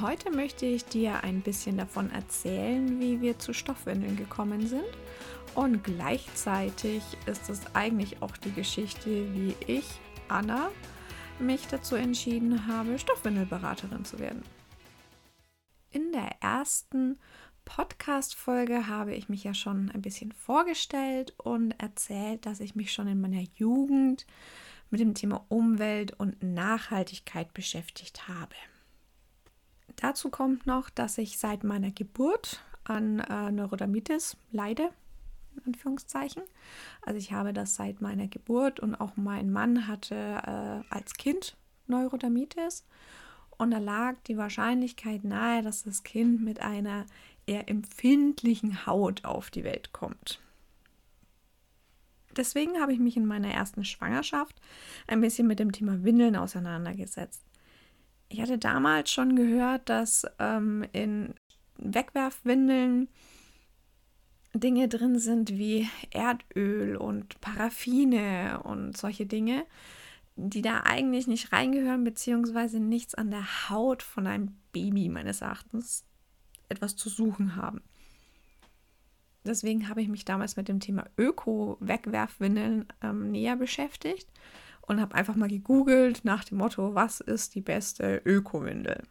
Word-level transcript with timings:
Heute 0.00 0.30
möchte 0.30 0.64
ich 0.64 0.84
dir 0.84 1.24
ein 1.24 1.40
bisschen 1.40 1.76
davon 1.76 2.12
erzählen, 2.12 3.00
wie 3.00 3.20
wir 3.20 3.40
zu 3.40 3.52
Stoffwindeln 3.52 4.16
gekommen 4.16 4.68
sind. 4.68 4.86
Und 5.56 5.82
gleichzeitig 5.82 7.02
ist 7.26 7.48
es 7.48 7.62
eigentlich 7.74 8.22
auch 8.22 8.36
die 8.36 8.52
Geschichte, 8.52 9.10
wie 9.34 9.56
ich, 9.66 9.86
Anna, 10.28 10.70
mich 11.40 11.66
dazu 11.66 11.96
entschieden 11.96 12.68
habe, 12.68 12.96
Stoffwindelberaterin 12.96 14.04
zu 14.04 14.20
werden. 14.20 14.42
In 15.90 16.12
der 16.12 16.30
ersten 16.40 17.18
Podcast-Folge 17.64 18.86
habe 18.86 19.16
ich 19.16 19.28
mich 19.28 19.42
ja 19.42 19.52
schon 19.54 19.90
ein 19.90 20.02
bisschen 20.02 20.30
vorgestellt 20.30 21.34
und 21.38 21.72
erzählt, 21.80 22.46
dass 22.46 22.60
ich 22.60 22.76
mich 22.76 22.92
schon 22.92 23.08
in 23.08 23.20
meiner 23.20 23.44
Jugend 23.56 24.26
mit 24.90 25.00
dem 25.00 25.14
Thema 25.14 25.44
Umwelt 25.48 26.12
und 26.20 26.40
Nachhaltigkeit 26.40 27.52
beschäftigt 27.52 28.28
habe. 28.28 28.54
Dazu 30.00 30.30
kommt 30.30 30.66
noch, 30.66 30.90
dass 30.90 31.18
ich 31.18 31.38
seit 31.38 31.64
meiner 31.64 31.90
Geburt 31.90 32.62
an 32.84 33.18
äh, 33.18 33.50
Neurodermitis 33.50 34.36
leide, 34.52 34.90
in 35.56 35.66
Anführungszeichen. 35.66 36.42
Also 37.02 37.18
ich 37.18 37.32
habe 37.32 37.52
das 37.52 37.74
seit 37.74 38.00
meiner 38.00 38.28
Geburt 38.28 38.78
und 38.80 38.94
auch 38.94 39.16
mein 39.16 39.50
Mann 39.50 39.88
hatte 39.88 40.14
äh, 40.14 40.94
als 40.94 41.14
Kind 41.14 41.56
Neurodermitis. 41.88 42.84
Und 43.56 43.72
da 43.72 43.78
lag 43.78 44.14
die 44.28 44.36
Wahrscheinlichkeit 44.36 45.24
nahe, 45.24 45.62
dass 45.62 45.82
das 45.82 46.04
Kind 46.04 46.42
mit 46.42 46.60
einer 46.60 47.04
eher 47.46 47.68
empfindlichen 47.68 48.86
Haut 48.86 49.24
auf 49.24 49.50
die 49.50 49.64
Welt 49.64 49.92
kommt. 49.92 50.40
Deswegen 52.36 52.80
habe 52.80 52.92
ich 52.92 53.00
mich 53.00 53.16
in 53.16 53.26
meiner 53.26 53.50
ersten 53.50 53.84
Schwangerschaft 53.84 54.60
ein 55.08 55.20
bisschen 55.20 55.48
mit 55.48 55.58
dem 55.58 55.72
Thema 55.72 56.04
Windeln 56.04 56.36
auseinandergesetzt. 56.36 57.42
Ich 58.28 58.40
hatte 58.40 58.58
damals 58.58 59.10
schon 59.10 59.36
gehört, 59.36 59.88
dass 59.88 60.26
ähm, 60.38 60.84
in 60.92 61.34
Wegwerfwindeln 61.78 63.08
Dinge 64.54 64.88
drin 64.88 65.18
sind 65.18 65.50
wie 65.50 65.88
Erdöl 66.10 66.96
und 66.96 67.40
Paraffine 67.40 68.60
und 68.64 68.96
solche 68.96 69.26
Dinge, 69.26 69.64
die 70.36 70.62
da 70.62 70.82
eigentlich 70.84 71.26
nicht 71.26 71.52
reingehören, 71.52 72.04
beziehungsweise 72.04 72.80
nichts 72.80 73.14
an 73.14 73.30
der 73.30 73.70
Haut 73.70 74.02
von 74.02 74.26
einem 74.26 74.56
Baby 74.72 75.08
meines 75.08 75.40
Erachtens 75.40 76.04
etwas 76.68 76.96
zu 76.96 77.08
suchen 77.08 77.56
haben. 77.56 77.82
Deswegen 79.44 79.88
habe 79.88 80.02
ich 80.02 80.08
mich 80.08 80.24
damals 80.24 80.56
mit 80.56 80.68
dem 80.68 80.80
Thema 80.80 81.06
Öko-Wegwerfwindeln 81.16 82.86
ähm, 83.02 83.30
näher 83.30 83.56
beschäftigt 83.56 84.28
und 84.88 85.00
habe 85.00 85.14
einfach 85.14 85.36
mal 85.36 85.48
gegoogelt 85.48 86.24
nach 86.24 86.44
dem 86.44 86.58
Motto, 86.58 86.94
was 86.94 87.20
ist 87.20 87.54
die 87.54 87.60
beste 87.60 88.22
Ökowindel? 88.24 89.02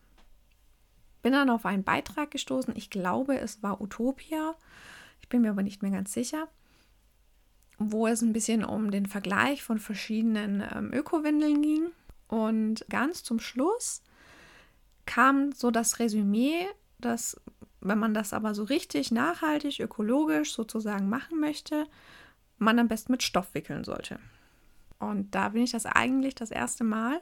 Bin 1.21 1.33
dann 1.33 1.49
auf 1.49 1.65
einen 1.65 1.83
Beitrag 1.83 2.31
gestoßen, 2.31 2.75
ich 2.75 2.89
glaube, 2.89 3.39
es 3.39 3.61
war 3.61 3.79
Utopia, 3.79 4.55
ich 5.21 5.29
bin 5.29 5.41
mir 5.41 5.51
aber 5.51 5.63
nicht 5.63 5.83
mehr 5.83 5.91
ganz 5.91 6.13
sicher, 6.13 6.47
wo 7.77 8.07
es 8.07 8.21
ein 8.21 8.33
bisschen 8.33 8.65
um 8.65 8.89
den 8.89 9.05
Vergleich 9.05 9.63
von 9.63 9.77
verschiedenen 9.77 10.63
ähm, 10.73 10.91
Ökowindeln 10.93 11.61
ging. 11.61 11.91
Und 12.27 12.85
ganz 12.89 13.23
zum 13.23 13.39
Schluss 13.39 14.01
kam 15.05 15.51
so 15.51 15.69
das 15.69 15.99
Resümee, 15.99 16.65
dass 16.99 17.39
wenn 17.81 17.99
man 17.99 18.15
das 18.15 18.33
aber 18.33 18.55
so 18.55 18.63
richtig 18.63 19.11
nachhaltig, 19.11 19.79
ökologisch 19.79 20.53
sozusagen 20.53 21.07
machen 21.07 21.39
möchte, 21.39 21.85
man 22.57 22.79
am 22.79 22.87
besten 22.87 23.11
mit 23.11 23.21
Stoff 23.21 23.53
wickeln 23.53 23.83
sollte. 23.83 24.19
Und 24.99 25.35
da 25.35 25.49
bin 25.49 25.63
ich 25.63 25.71
das 25.71 25.85
eigentlich 25.85 26.35
das 26.35 26.51
erste 26.51 26.83
Mal 26.83 27.21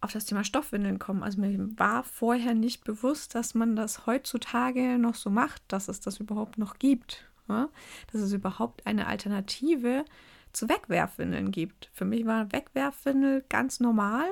auf 0.00 0.12
das 0.12 0.24
Thema 0.24 0.44
Stoffwindeln 0.44 0.98
kommen. 0.98 1.22
Also 1.22 1.40
mir 1.40 1.68
war 1.78 2.04
vorher 2.04 2.54
nicht 2.54 2.84
bewusst, 2.84 3.34
dass 3.34 3.54
man 3.54 3.76
das 3.76 4.06
heutzutage 4.06 4.98
noch 4.98 5.14
so 5.14 5.30
macht, 5.30 5.62
dass 5.68 5.88
es 5.88 6.00
das 6.00 6.20
überhaupt 6.20 6.58
noch 6.58 6.78
gibt. 6.78 7.28
Ja? 7.48 7.68
Dass 8.12 8.20
es 8.20 8.32
überhaupt 8.32 8.86
eine 8.86 9.06
Alternative 9.06 10.04
zu 10.52 10.68
Wegwerfwindeln 10.68 11.50
gibt. 11.50 11.90
Für 11.92 12.04
mich 12.04 12.26
war 12.26 12.52
Wegwerfwindel 12.52 13.44
ganz 13.48 13.80
normal 13.80 14.28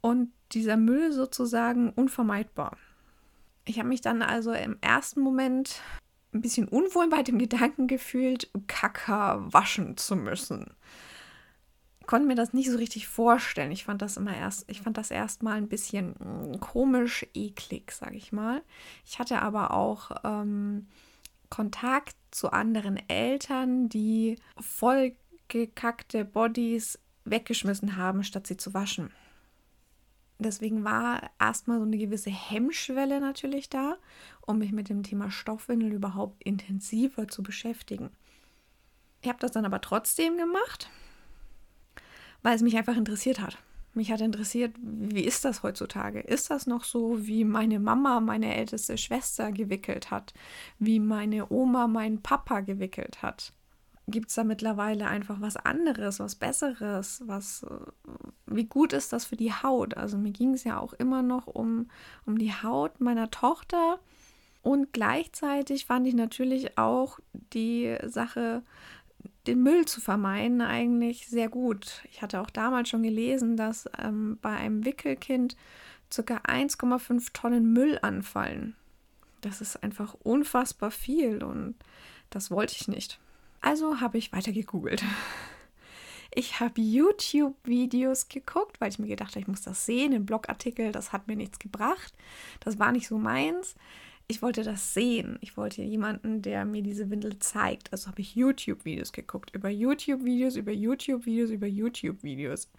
und 0.00 0.32
dieser 0.52 0.76
Müll 0.76 1.12
sozusagen 1.12 1.90
unvermeidbar. 1.90 2.76
Ich 3.64 3.78
habe 3.78 3.88
mich 3.88 4.00
dann 4.00 4.22
also 4.22 4.52
im 4.52 4.76
ersten 4.80 5.20
Moment 5.20 5.80
ein 6.32 6.40
bisschen 6.40 6.68
unwohl 6.68 7.08
bei 7.08 7.22
dem 7.22 7.38
Gedanken 7.38 7.88
gefühlt, 7.88 8.50
Kacker 8.66 9.52
waschen 9.52 9.96
zu 9.96 10.16
müssen 10.16 10.74
konnte 12.06 12.26
mir 12.26 12.34
das 12.34 12.52
nicht 12.52 12.70
so 12.70 12.76
richtig 12.76 13.08
vorstellen. 13.08 13.70
Ich 13.70 13.84
fand 13.84 14.02
das 14.02 14.16
immer 14.16 14.36
erst, 14.36 14.70
ich 14.70 14.80
fand 14.80 14.96
das 14.96 15.10
erstmal 15.10 15.56
ein 15.56 15.68
bisschen 15.68 16.14
mm, 16.18 16.60
komisch, 16.60 17.26
eklig, 17.34 17.92
sage 17.92 18.16
ich 18.16 18.32
mal. 18.32 18.62
Ich 19.04 19.18
hatte 19.18 19.42
aber 19.42 19.72
auch 19.72 20.10
ähm, 20.24 20.86
Kontakt 21.50 22.16
zu 22.30 22.50
anderen 22.50 22.98
Eltern, 23.08 23.88
die 23.88 24.36
vollgekackte 24.60 26.24
Bodies 26.24 26.98
weggeschmissen 27.24 27.96
haben, 27.96 28.24
statt 28.24 28.46
sie 28.46 28.56
zu 28.56 28.74
waschen. 28.74 29.10
Deswegen 30.38 30.84
war 30.84 31.30
erstmal 31.40 31.78
so 31.78 31.84
eine 31.84 31.96
gewisse 31.96 32.30
Hemmschwelle 32.30 33.20
natürlich 33.20 33.70
da, 33.70 33.96
um 34.40 34.58
mich 34.58 34.72
mit 34.72 34.88
dem 34.88 35.02
Thema 35.04 35.30
Stoffwindel 35.30 35.92
überhaupt 35.92 36.42
intensiver 36.42 37.28
zu 37.28 37.42
beschäftigen. 37.42 38.10
Ich 39.22 39.28
habe 39.28 39.38
das 39.38 39.52
dann 39.52 39.64
aber 39.64 39.80
trotzdem 39.80 40.36
gemacht 40.36 40.90
weil 42.44 42.54
es 42.54 42.62
mich 42.62 42.76
einfach 42.76 42.96
interessiert 42.96 43.40
hat. 43.40 43.58
Mich 43.94 44.12
hat 44.12 44.20
interessiert, 44.20 44.74
wie 44.80 45.24
ist 45.24 45.44
das 45.44 45.62
heutzutage? 45.62 46.20
Ist 46.20 46.50
das 46.50 46.66
noch 46.66 46.84
so, 46.84 47.26
wie 47.26 47.44
meine 47.44 47.80
Mama 47.80 48.20
meine 48.20 48.54
älteste 48.54 48.98
Schwester 48.98 49.50
gewickelt 49.50 50.10
hat? 50.10 50.34
Wie 50.78 51.00
meine 51.00 51.50
Oma 51.50 51.86
meinen 51.86 52.20
Papa 52.20 52.60
gewickelt 52.60 53.22
hat? 53.22 53.52
Gibt 54.06 54.28
es 54.28 54.34
da 54.34 54.44
mittlerweile 54.44 55.06
einfach 55.06 55.40
was 55.40 55.56
anderes, 55.56 56.20
was 56.20 56.34
Besseres? 56.34 57.22
Was, 57.24 57.64
wie 58.46 58.66
gut 58.66 58.92
ist 58.92 59.12
das 59.12 59.24
für 59.24 59.36
die 59.36 59.52
Haut? 59.52 59.96
Also 59.96 60.18
mir 60.18 60.32
ging 60.32 60.52
es 60.52 60.64
ja 60.64 60.78
auch 60.78 60.92
immer 60.92 61.22
noch 61.22 61.46
um, 61.46 61.88
um 62.26 62.36
die 62.36 62.52
Haut 62.52 63.00
meiner 63.00 63.30
Tochter. 63.30 64.00
Und 64.60 64.92
gleichzeitig 64.92 65.86
fand 65.86 66.06
ich 66.06 66.14
natürlich 66.14 66.76
auch 66.76 67.20
die 67.52 67.96
Sache 68.04 68.62
den 69.46 69.62
Müll 69.62 69.84
zu 69.84 70.00
vermeiden, 70.00 70.60
eigentlich 70.60 71.28
sehr 71.28 71.48
gut. 71.48 72.02
Ich 72.10 72.22
hatte 72.22 72.40
auch 72.40 72.50
damals 72.50 72.88
schon 72.88 73.02
gelesen, 73.02 73.56
dass 73.56 73.88
ähm, 73.98 74.38
bei 74.40 74.56
einem 74.56 74.84
Wickelkind 74.84 75.56
ca. 76.10 76.36
1,5 76.36 77.32
Tonnen 77.32 77.72
Müll 77.72 77.98
anfallen. 78.02 78.74
Das 79.40 79.60
ist 79.60 79.82
einfach 79.82 80.14
unfassbar 80.14 80.90
viel 80.90 81.42
und 81.42 81.74
das 82.30 82.50
wollte 82.50 82.74
ich 82.78 82.88
nicht. 82.88 83.18
Also 83.60 84.00
habe 84.00 84.18
ich 84.18 84.32
weiter 84.32 84.52
gegoogelt. 84.52 85.04
Ich 86.36 86.58
habe 86.58 86.80
YouTube-Videos 86.80 88.28
geguckt, 88.28 88.80
weil 88.80 88.88
ich 88.88 88.98
mir 88.98 89.06
gedacht 89.06 89.30
habe, 89.30 89.40
ich 89.42 89.46
muss 89.46 89.62
das 89.62 89.86
sehen. 89.86 90.12
Ein 90.12 90.26
Blogartikel, 90.26 90.90
das 90.90 91.12
hat 91.12 91.28
mir 91.28 91.36
nichts 91.36 91.60
gebracht. 91.60 92.12
Das 92.58 92.80
war 92.80 92.90
nicht 92.90 93.06
so 93.06 93.18
meins 93.18 93.76
ich 94.26 94.40
wollte 94.40 94.62
das 94.62 94.94
sehen. 94.94 95.38
Ich 95.42 95.56
wollte 95.56 95.82
jemanden, 95.82 96.40
der 96.40 96.64
mir 96.64 96.82
diese 96.82 97.10
Windel 97.10 97.38
zeigt. 97.40 97.92
Also 97.92 98.08
habe 98.08 98.22
ich 98.22 98.34
YouTube-Videos 98.34 99.12
geguckt. 99.12 99.54
Über 99.54 99.68
YouTube-Videos, 99.68 100.56
über 100.56 100.72
YouTube-Videos, 100.72 101.50
über 101.50 101.66
YouTube-Videos. 101.66 102.70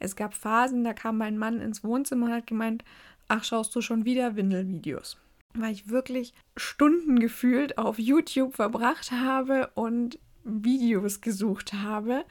Es 0.00 0.16
gab 0.16 0.34
Phasen, 0.34 0.82
da 0.82 0.94
kam 0.94 1.18
mein 1.18 1.36
Mann 1.36 1.60
ins 1.60 1.84
Wohnzimmer 1.84 2.26
und 2.26 2.32
hat 2.32 2.46
gemeint, 2.46 2.84
ach, 3.28 3.44
schaust 3.44 3.74
du 3.76 3.82
schon 3.82 4.06
wieder 4.06 4.36
Windelvideos? 4.36 5.18
Weil 5.52 5.72
ich 5.72 5.88
wirklich 5.88 6.32
Stunden 6.56 7.20
gefühlt 7.20 7.76
auf 7.76 7.98
YouTube 7.98 8.54
verbracht 8.54 9.12
habe 9.12 9.70
und 9.74 10.18
Videos 10.42 11.20
gesucht 11.20 11.74
habe 11.74 12.24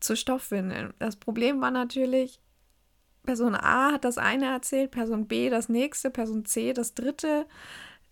zu 0.00 0.16
Stoffwindeln. 0.16 0.94
Das 0.98 1.16
Problem 1.16 1.60
war 1.60 1.70
natürlich, 1.70 2.40
Person 3.24 3.54
A 3.54 3.92
hat 3.92 4.04
das 4.04 4.18
eine 4.18 4.46
erzählt, 4.46 4.90
Person 4.90 5.26
B 5.26 5.50
das 5.50 5.68
nächste, 5.68 6.10
Person 6.10 6.44
C 6.44 6.72
das 6.72 6.94
dritte. 6.94 7.46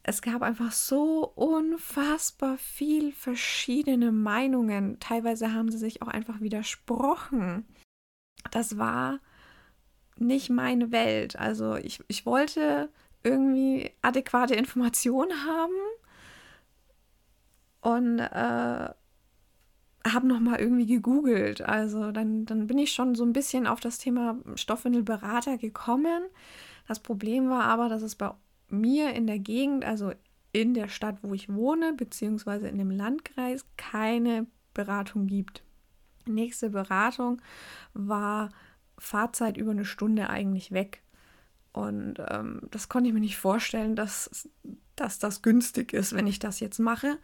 Es 0.02 0.22
gab 0.22 0.42
einfach 0.42 0.72
so 0.72 1.32
unfassbar 1.34 2.58
viel 2.58 3.12
verschiedene 3.12 4.12
Meinungen. 4.12 5.00
Teilweise 5.00 5.52
haben 5.52 5.70
sie 5.70 5.78
sich 5.78 6.02
auch 6.02 6.08
einfach 6.08 6.40
widersprochen. 6.40 7.66
Das 8.50 8.78
war 8.78 9.20
nicht 10.16 10.50
meine 10.50 10.92
Welt. 10.92 11.36
Also 11.38 11.76
ich, 11.76 12.00
ich 12.08 12.24
wollte 12.26 12.90
irgendwie 13.22 13.90
adäquate 14.02 14.54
Informationen 14.54 15.32
haben 15.44 15.74
und 17.80 18.18
äh, 18.20 18.94
habe 20.12 20.26
nochmal 20.26 20.60
irgendwie 20.60 20.86
gegoogelt. 20.86 21.62
Also 21.62 22.12
dann, 22.12 22.46
dann 22.46 22.66
bin 22.66 22.78
ich 22.78 22.92
schon 22.92 23.14
so 23.14 23.24
ein 23.24 23.32
bisschen 23.32 23.66
auf 23.66 23.80
das 23.80 23.98
Thema 23.98 24.38
Stoffwindelberater 24.54 25.58
gekommen. 25.58 26.22
Das 26.86 27.00
Problem 27.00 27.48
war 27.48 27.64
aber, 27.64 27.88
dass 27.88 28.02
es 28.02 28.14
bei 28.14 28.32
mir 28.68 29.14
in 29.14 29.26
der 29.26 29.38
Gegend, 29.38 29.84
also 29.84 30.12
in 30.52 30.74
der 30.74 30.88
Stadt, 30.88 31.18
wo 31.22 31.34
ich 31.34 31.52
wohne, 31.52 31.92
beziehungsweise 31.92 32.68
in 32.68 32.78
dem 32.78 32.90
Landkreis, 32.90 33.66
keine 33.76 34.46
Beratung 34.74 35.26
gibt. 35.26 35.62
Nächste 36.26 36.70
Beratung 36.70 37.40
war 37.94 38.50
Fahrzeit 38.98 39.56
über 39.56 39.72
eine 39.72 39.84
Stunde 39.84 40.30
eigentlich 40.30 40.72
weg. 40.72 41.02
Und 41.72 42.14
ähm, 42.30 42.62
das 42.70 42.88
konnte 42.88 43.08
ich 43.08 43.14
mir 43.14 43.20
nicht 43.20 43.36
vorstellen, 43.36 43.96
dass, 43.96 44.48
dass 44.96 45.18
das 45.18 45.42
günstig 45.42 45.92
ist, 45.92 46.14
wenn 46.14 46.26
ich 46.26 46.38
das 46.38 46.60
jetzt 46.60 46.78
mache. 46.78 47.18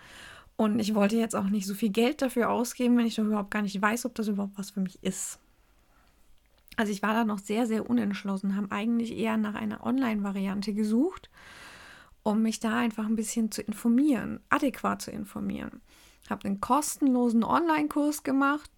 Und 0.57 0.79
ich 0.79 0.95
wollte 0.95 1.17
jetzt 1.17 1.35
auch 1.35 1.49
nicht 1.49 1.67
so 1.67 1.75
viel 1.75 1.91
Geld 1.91 2.23
dafür 2.23 2.51
ausgeben, 2.51 2.97
wenn 2.97 3.07
ich 3.07 3.17
doch 3.17 3.25
überhaupt 3.25 3.51
gar 3.51 3.63
nicht 3.63 3.81
weiß, 3.81 4.05
ob 4.07 4.15
das 4.15 4.29
überhaupt 4.29 4.59
was 4.59 4.71
für 4.71 4.81
mich 4.81 5.03
ist. 5.03 5.39
Also 6.77 6.93
ich 6.93 7.03
war 7.03 7.15
da 7.15 7.25
noch 7.25 7.39
sehr, 7.39 7.67
sehr 7.67 7.89
unentschlossen, 7.89 8.57
habe 8.57 8.71
eigentlich 8.71 9.17
eher 9.17 9.37
nach 9.37 9.55
einer 9.55 9.85
Online-Variante 9.85 10.73
gesucht, 10.73 11.31
um 12.23 12.43
mich 12.43 12.61
da 12.61 12.79
einfach 12.79 13.07
ein 13.07 13.17
bisschen 13.17 13.51
zu 13.51 13.63
informieren, 13.63 14.41
adäquat 14.49 15.03
zu 15.03 15.11
informieren. 15.11 15.83
Habe 16.31 16.47
einen 16.47 16.61
kostenlosen 16.61 17.45
Online-Kurs 17.45 18.23
gemacht, 18.23 18.71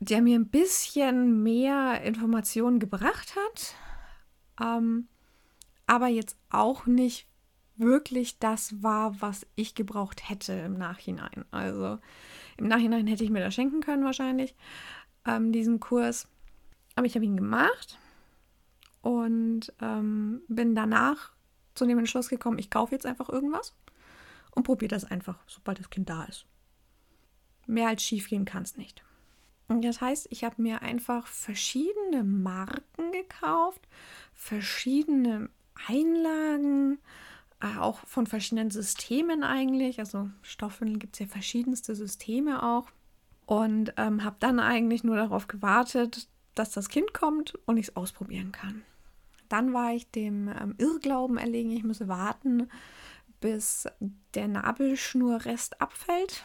der 0.00 0.22
mir 0.22 0.38
ein 0.38 0.48
bisschen 0.48 1.42
mehr 1.42 2.02
Informationen 2.02 2.78
gebracht 2.78 3.36
hat, 3.36 3.74
ähm, 4.60 5.08
aber 5.86 6.08
jetzt 6.08 6.36
auch 6.50 6.86
nicht 6.86 7.27
wirklich 7.78 8.38
das 8.38 8.82
war, 8.82 9.20
was 9.20 9.46
ich 9.54 9.74
gebraucht 9.74 10.28
hätte 10.28 10.52
im 10.52 10.76
Nachhinein. 10.78 11.44
Also 11.50 11.98
im 12.56 12.68
Nachhinein 12.68 13.06
hätte 13.06 13.24
ich 13.24 13.30
mir 13.30 13.40
das 13.40 13.54
schenken 13.54 13.80
können 13.80 14.04
wahrscheinlich, 14.04 14.54
ähm, 15.26 15.52
diesen 15.52 15.80
Kurs. 15.80 16.28
Aber 16.96 17.06
ich 17.06 17.14
habe 17.14 17.24
ihn 17.24 17.36
gemacht 17.36 17.98
und 19.02 19.72
ähm, 19.80 20.42
bin 20.48 20.74
danach 20.74 21.32
zu 21.74 21.86
dem 21.86 21.98
Entschluss 21.98 22.28
gekommen, 22.28 22.58
ich 22.58 22.70
kaufe 22.70 22.94
jetzt 22.94 23.06
einfach 23.06 23.28
irgendwas 23.28 23.74
und 24.50 24.64
probiere 24.64 24.88
das 24.88 25.04
einfach, 25.04 25.38
sobald 25.46 25.78
das 25.78 25.90
Kind 25.90 26.10
da 26.10 26.24
ist. 26.24 26.46
Mehr 27.66 27.88
als 27.88 28.02
schief 28.02 28.28
gehen 28.28 28.44
kann 28.44 28.64
es 28.64 28.76
nicht. 28.76 29.04
Und 29.68 29.84
das 29.84 30.00
heißt, 30.00 30.28
ich 30.30 30.44
habe 30.44 30.60
mir 30.60 30.82
einfach 30.82 31.26
verschiedene 31.26 32.24
Marken 32.24 33.12
gekauft, 33.12 33.86
verschiedene 34.32 35.50
Einlagen, 35.86 36.98
auch 37.60 38.00
von 38.06 38.26
verschiedenen 38.26 38.70
Systemen 38.70 39.42
eigentlich. 39.42 39.98
Also 39.98 40.30
Stoffwindeln 40.42 40.98
gibt 40.98 41.14
es 41.14 41.20
ja 41.20 41.26
verschiedenste 41.26 41.94
Systeme 41.94 42.62
auch. 42.62 42.88
Und 43.46 43.94
ähm, 43.96 44.24
habe 44.24 44.36
dann 44.40 44.60
eigentlich 44.60 45.04
nur 45.04 45.16
darauf 45.16 45.48
gewartet, 45.48 46.28
dass 46.54 46.70
das 46.70 46.88
Kind 46.88 47.14
kommt 47.14 47.54
und 47.66 47.78
ich 47.78 47.88
es 47.88 47.96
ausprobieren 47.96 48.52
kann. 48.52 48.82
Dann 49.48 49.72
war 49.72 49.92
ich 49.94 50.10
dem 50.10 50.48
ähm, 50.48 50.74
Irrglauben 50.76 51.38
erlegen, 51.38 51.70
ich 51.70 51.82
müsse 51.82 52.08
warten, 52.08 52.68
bis 53.40 53.86
der 54.34 54.48
Nabelschnurrest 54.48 55.80
abfällt. 55.80 56.44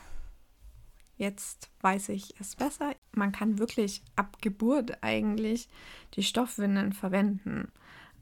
Jetzt 1.18 1.70
weiß 1.82 2.10
ich 2.10 2.36
es 2.40 2.56
besser. 2.56 2.96
Man 3.12 3.32
kann 3.32 3.60
wirklich 3.60 4.04
ab 4.16 4.38
Geburt 4.42 5.04
eigentlich 5.04 5.68
die 6.16 6.24
Stoffwindeln 6.24 6.94
verwenden. 6.94 7.72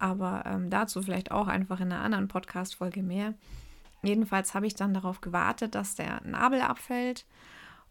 Aber 0.02 0.44
ähm, 0.48 0.72
dazu 0.72 1.04
vielleicht 1.04 1.30
auch 1.30 1.48
einfach 1.48 1.80
in 1.80 1.92
einer 1.92 2.02
anderen 2.02 2.28
Podcast-Folge 2.28 3.04
mehr. 3.04 3.36
Jedenfalls 4.02 4.56
habe 4.56 4.66
ich 4.66 4.74
dann 4.74 4.96
darauf 4.96 5.22
gewartet, 5.22 5.76
dass 5.76 5.94
der 5.94 6.22
Nabel 6.26 6.62
abfällt. 6.62 7.28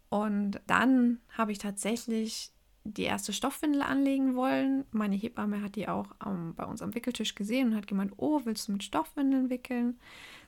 Und 0.09 0.61
dann 0.67 1.21
habe 1.39 1.53
ich 1.53 1.59
tatsächlich 1.59 2.51
die 2.83 3.05
erste 3.05 3.33
Stoffwindel 3.33 3.83
anlegen 3.83 4.35
wollen. 4.35 4.87
Meine 4.91 5.15
Hebamme 5.15 5.63
hat 5.63 5.77
die 5.77 5.89
auch 5.89 6.09
ähm, 6.27 6.55
bei 6.57 6.65
uns 6.65 6.83
am 6.83 6.97
Wickeltisch 6.97 7.37
gesehen 7.37 7.69
und 7.69 7.77
hat 7.77 7.87
gemeint, 7.87 8.15
oh, 8.17 8.41
willst 8.43 8.67
du 8.67 8.73
mit 8.73 8.83
Stoffwindeln 8.83 9.49
wickeln? 9.49 10.01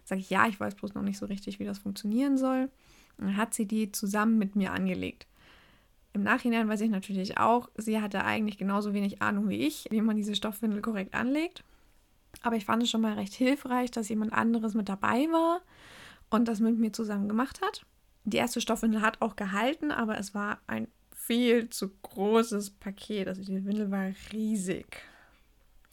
Sage 0.02 0.20
ich, 0.20 0.30
ja, 0.30 0.48
ich 0.48 0.58
weiß 0.58 0.74
bloß 0.74 0.94
noch 0.94 1.02
nicht 1.02 1.18
so 1.18 1.26
richtig, 1.26 1.60
wie 1.60 1.64
das 1.64 1.78
funktionieren 1.78 2.38
soll. 2.38 2.70
Und 3.18 3.26
dann 3.26 3.36
hat 3.36 3.54
sie 3.54 3.68
die 3.68 3.92
zusammen 3.92 4.36
mit 4.36 4.56
mir 4.56 4.72
angelegt. 4.72 5.28
Im 6.14 6.22
Nachhinein 6.22 6.68
weiß 6.68 6.82
ich 6.82 6.90
natürlich 6.90 7.38
auch, 7.38 7.70
sie 7.76 8.00
hatte 8.00 8.24
eigentlich 8.24 8.58
genauso 8.58 8.92
wenig 8.92 9.22
Ahnung 9.22 9.48
wie 9.48 9.66
ich, 9.66 9.86
wie 9.90 10.02
man 10.02 10.16
diese 10.16 10.34
Stoffwindel 10.34 10.82
korrekt 10.82 11.14
anlegt. 11.14 11.64
Aber 12.42 12.56
ich 12.56 12.64
fand 12.64 12.82
es 12.82 12.90
schon 12.90 13.00
mal 13.00 13.14
recht 13.14 13.32
hilfreich, 13.34 13.90
dass 13.90 14.08
jemand 14.08 14.32
anderes 14.32 14.74
mit 14.74 14.88
dabei 14.88 15.26
war 15.30 15.60
und 16.30 16.48
das 16.48 16.60
mit 16.60 16.78
mir 16.78 16.92
zusammen 16.92 17.28
gemacht 17.28 17.60
hat. 17.62 17.84
Die 18.24 18.36
erste 18.36 18.60
Stoffwindel 18.60 19.00
hat 19.00 19.20
auch 19.20 19.36
gehalten, 19.36 19.90
aber 19.90 20.18
es 20.18 20.34
war 20.34 20.58
ein 20.66 20.88
viel 21.14 21.68
zu 21.70 21.90
großes 22.02 22.70
Paket. 22.70 23.28
Also 23.28 23.42
die 23.42 23.64
Windel 23.64 23.90
war 23.90 24.10
riesig. 24.32 24.98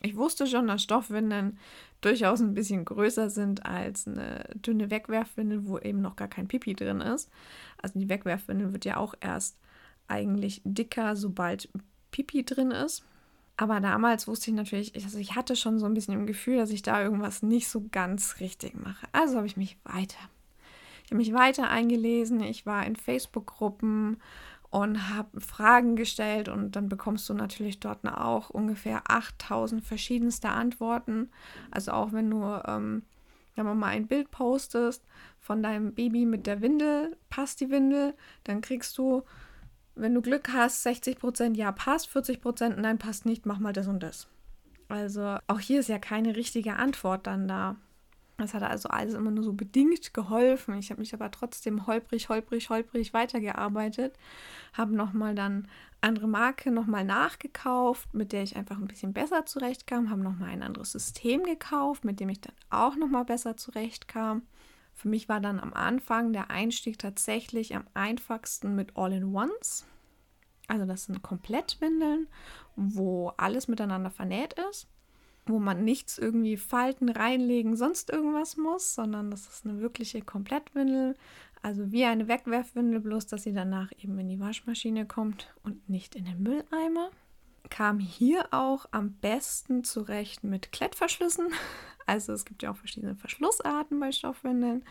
Ich 0.02 0.16
wusste 0.16 0.48
schon, 0.48 0.68
dass 0.68 0.84
Stoffwindeln 0.84 1.60
durchaus 2.02 2.40
ein 2.40 2.54
bisschen 2.54 2.86
größer 2.86 3.30
sind 3.30 3.66
als 3.66 4.08
eine 4.08 4.46
dünne 4.56 4.90
Wegwerfwindel, 4.90 5.68
wo 5.68 5.78
eben 5.78 6.02
noch 6.02 6.16
gar 6.16 6.30
kein 6.30 6.48
Pipi 6.48 6.74
drin 6.74 7.02
ist. 7.02 7.30
Also 7.82 8.00
die 8.00 8.08
Wegwerfwindel 8.08 8.72
wird 8.72 8.86
ja 8.86 8.98
auch 8.98 9.14
erst 9.20 9.58
eigentlich 10.10 10.62
dicker, 10.64 11.16
sobald 11.16 11.70
Pipi 12.12 12.44
drin 12.44 12.72
ist. 12.72 13.04
Aber 13.58 13.82
damals 13.82 14.28
wusste 14.28 14.52
ich 14.52 14.56
natürlich, 14.56 14.96
also 14.96 15.18
ich 15.18 15.36
hatte 15.36 15.56
schon 15.56 15.80
so 15.80 15.86
ein 15.86 15.94
bisschen 15.94 16.14
im 16.14 16.26
Gefühl, 16.26 16.58
dass 16.58 16.70
ich 16.70 16.82
da 16.82 17.04
irgendwas 17.04 17.44
nicht 17.44 17.68
so 17.68 17.86
ganz 17.92 18.40
richtig 18.40 18.74
mache. 18.82 19.06
Also 19.12 19.36
habe 19.36 19.48
ich 19.48 19.58
mich 19.58 19.78
weiter. 19.84 20.20
Ich 21.04 21.12
habe 21.12 21.18
mich 21.18 21.34
weiter 21.34 21.70
eingelesen. 21.70 22.40
Ich 22.42 22.66
war 22.66 22.86
in 22.86 22.96
Facebook-Gruppen 22.96 24.18
und 24.70 25.10
habe 25.10 25.42
Fragen 25.42 25.96
gestellt 25.96 26.48
und 26.48 26.76
dann 26.76 26.90
bekommst 26.90 27.28
du 27.28 27.34
natürlich 27.34 27.80
dort 27.80 28.08
auch 28.08 28.50
ungefähr 28.50 29.02
8000 29.10 29.84
verschiedenste 29.84 30.50
Antworten. 30.50 31.30
Also 31.72 31.92
auch 31.92 32.14
wenn 32.14 32.30
du, 32.30 32.44
ähm, 32.66 33.04
wenn 33.56 33.66
man 33.66 33.80
mal 33.80 33.88
ein 33.88 34.08
Bild 34.08 34.32
postest 34.32 35.04
von 35.40 35.64
deinem 35.64 35.94
Baby 35.96 36.26
mit 36.26 36.46
der 36.46 36.62
Windel, 36.62 37.18
passt 37.30 37.60
die 37.62 37.72
Windel, 37.72 38.14
dann 38.44 38.62
kriegst 38.62 38.98
du, 38.98 39.24
wenn 40.00 40.14
du 40.14 40.22
Glück 40.22 40.50
hast, 40.54 40.86
60% 40.86 41.56
ja 41.56 41.72
passt, 41.72 42.10
40% 42.10 42.76
nein 42.76 42.98
passt 42.98 43.26
nicht, 43.26 43.46
mach 43.46 43.60
mal 43.60 43.74
das 43.74 43.88
und 43.88 44.02
das. 44.02 44.28
Also 44.88 45.38
auch 45.48 45.60
hier 45.60 45.82
ist 45.82 45.90
ja 45.90 46.00
keine 46.00 46.36
richtige 46.36 46.76
Antwort 46.76 47.28
dann 47.28 47.48
da. 47.48 47.76
Das 48.38 48.54
hat 48.54 48.64
also 48.64 48.90
alles 48.90 49.14
immer 49.14 49.32
nur 49.32 49.44
so 49.44 49.54
bedingt 49.54 50.14
geholfen. 50.14 50.78
Ich 50.78 50.90
habe 50.90 51.02
mich 51.02 51.14
aber 51.14 51.30
trotzdem 51.30 51.86
holprig, 51.88 52.30
holprig, 52.30 52.70
holprig 52.70 53.14
weitergearbeitet. 53.14 54.16
Habe 54.74 54.96
nochmal 54.96 55.36
dann 55.36 55.68
andere 56.02 56.28
Marke 56.28 56.72
nochmal 56.72 57.04
nachgekauft, 57.04 58.14
mit 58.14 58.32
der 58.32 58.44
ich 58.44 58.56
einfach 58.56 58.78
ein 58.78 58.88
bisschen 58.88 59.12
besser 59.14 59.46
zurechtkam. 59.46 60.10
Habe 60.10 60.22
nochmal 60.22 60.50
ein 60.50 60.64
anderes 60.64 60.94
System 60.94 61.44
gekauft, 61.44 62.06
mit 62.06 62.20
dem 62.22 62.30
ich 62.30 62.40
dann 62.40 62.56
auch 62.70 62.96
nochmal 62.96 63.26
besser 63.26 63.58
zurechtkam. 63.58 64.44
Für 65.00 65.08
mich 65.08 65.30
war 65.30 65.40
dann 65.40 65.60
am 65.60 65.74
Anfang 65.74 66.34
der 66.34 66.52
Einstieg 66.52 67.00
tatsächlich 67.00 67.76
am 67.76 67.86
einfachsten 67.94 68.76
mit 68.76 68.98
All-in-Ones. 68.98 69.86
Also 70.68 70.86
das 70.86 71.06
sind 71.06 71.24
Komplettwindeln, 71.24 72.28
wo 72.76 73.32
alles 73.38 73.68
miteinander 73.68 74.12
vernäht 74.12 74.56
ist 74.70 74.88
wo 75.50 75.60
man 75.60 75.84
nichts 75.84 76.18
irgendwie 76.18 76.58
Falten 76.58 77.10
reinlegen, 77.10 77.76
sonst 77.76 78.12
irgendwas 78.12 78.56
muss, 78.56 78.94
sondern 78.94 79.32
das 79.32 79.48
ist 79.48 79.66
eine 79.66 79.82
wirkliche 79.82 80.22
Komplettwindel. 80.22 81.16
Also 81.62 81.92
wie 81.92 82.06
eine 82.06 82.28
Wegwerfwindel, 82.28 83.02
bloß 83.02 83.28
dass 83.28 83.44
sie 83.44 83.54
danach 83.54 83.92
eben 83.98 84.18
in 84.20 84.30
die 84.30 84.40
Waschmaschine 84.40 85.06
kommt 85.06 85.54
und 85.64 85.90
nicht 85.90 86.16
in 86.16 86.26
den 86.26 86.42
Mülleimer. 86.42 87.10
Kam 87.70 88.00
hier 88.00 88.48
auch 88.52 88.86
am 88.92 89.14
besten 89.14 89.84
zurecht 89.84 90.44
mit 90.44 90.72
Klettverschlüssen. 90.72 91.48
Also 92.10 92.34
es 92.34 92.44
gibt 92.44 92.64
ja 92.64 92.72
auch 92.72 92.76
verschiedene 92.76 93.16
Verschlussarten 93.16 94.00
bei 94.00 94.12
Stoffwindeln. 94.12 94.84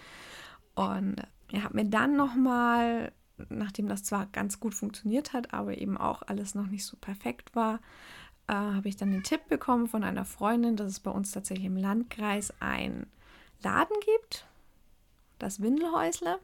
Und 0.77 1.17
ich 1.51 1.63
habe 1.65 1.75
mir 1.75 1.85
dann 1.85 2.17
nochmal, 2.17 3.13
nachdem 3.49 3.89
das 3.89 4.05
zwar 4.05 4.27
ganz 4.27 4.61
gut 4.61 4.75
funktioniert 4.75 5.33
hat, 5.33 5.53
aber 5.53 5.77
eben 5.79 5.99
auch 5.99 6.23
alles 6.23 6.55
noch 6.55 6.67
nicht 6.67 6.85
so 6.85 6.97
perfekt 6.97 7.57
war, 7.57 7.81
äh, 8.47 8.55
habe 8.55 8.89
ich 8.89 8.97
dann 8.97 9.11
den 9.11 9.25
Tipp 9.25 9.49
bekommen 9.49 9.89
von 9.89 10.05
einer 10.05 10.25
Freundin, 10.25 10.77
dass 10.77 10.87
es 10.87 11.01
bei 11.01 11.11
uns 11.11 11.33
tatsächlich 11.33 11.67
im 11.67 11.77
Landkreis 11.77 12.55
ein 12.61 13.07
Laden 13.63 13.97
gibt, 14.05 14.47
das 15.41 15.61
Windelhäusle. 15.61 16.39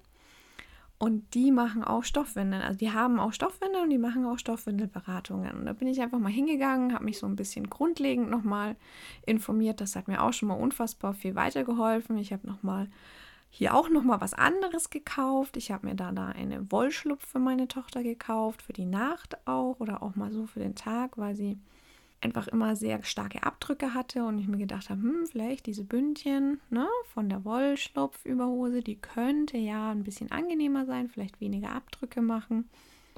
Und 1.04 1.34
die 1.34 1.50
machen 1.50 1.84
auch 1.84 2.02
Stoffwindeln. 2.02 2.62
Also 2.62 2.78
die 2.78 2.90
haben 2.90 3.20
auch 3.20 3.34
Stoffwindeln 3.34 3.84
und 3.84 3.90
die 3.90 3.98
machen 3.98 4.24
auch 4.24 4.38
Stoffwindelberatungen. 4.38 5.54
Und 5.54 5.66
da 5.66 5.74
bin 5.74 5.86
ich 5.86 6.00
einfach 6.00 6.18
mal 6.18 6.32
hingegangen, 6.32 6.94
habe 6.94 7.04
mich 7.04 7.18
so 7.18 7.26
ein 7.26 7.36
bisschen 7.36 7.68
grundlegend 7.68 8.30
nochmal 8.30 8.74
informiert. 9.26 9.82
Das 9.82 9.96
hat 9.96 10.08
mir 10.08 10.22
auch 10.22 10.32
schon 10.32 10.48
mal 10.48 10.54
unfassbar 10.54 11.12
viel 11.12 11.34
weitergeholfen. 11.34 12.16
Ich 12.16 12.32
habe 12.32 12.46
nochmal 12.46 12.88
hier 13.50 13.74
auch 13.74 13.90
nochmal 13.90 14.22
was 14.22 14.32
anderes 14.32 14.88
gekauft. 14.88 15.58
Ich 15.58 15.70
habe 15.70 15.88
mir 15.88 15.94
da, 15.94 16.10
da 16.10 16.28
eine 16.28 16.72
Wollschlupf 16.72 17.26
für 17.26 17.38
meine 17.38 17.68
Tochter 17.68 18.02
gekauft, 18.02 18.62
für 18.62 18.72
die 18.72 18.86
Nacht 18.86 19.36
auch 19.46 19.80
oder 19.80 20.02
auch 20.02 20.14
mal 20.16 20.32
so 20.32 20.46
für 20.46 20.60
den 20.60 20.74
Tag, 20.74 21.18
weil 21.18 21.34
sie 21.34 21.58
einfach 22.24 22.48
immer 22.48 22.74
sehr 22.74 23.04
starke 23.04 23.42
Abdrücke 23.42 23.92
hatte 23.92 24.24
und 24.24 24.38
ich 24.38 24.48
mir 24.48 24.56
gedacht 24.56 24.88
habe, 24.88 25.02
hm, 25.02 25.26
vielleicht 25.30 25.66
diese 25.66 25.84
Bündchen 25.84 26.60
ne, 26.70 26.88
von 27.12 27.28
der 27.28 27.44
Wollschlupfüberhose, 27.44 28.82
die 28.82 28.96
könnte 28.96 29.58
ja 29.58 29.90
ein 29.90 30.04
bisschen 30.04 30.32
angenehmer 30.32 30.86
sein, 30.86 31.08
vielleicht 31.08 31.40
weniger 31.40 31.72
Abdrücke 31.72 32.22
machen. 32.22 32.68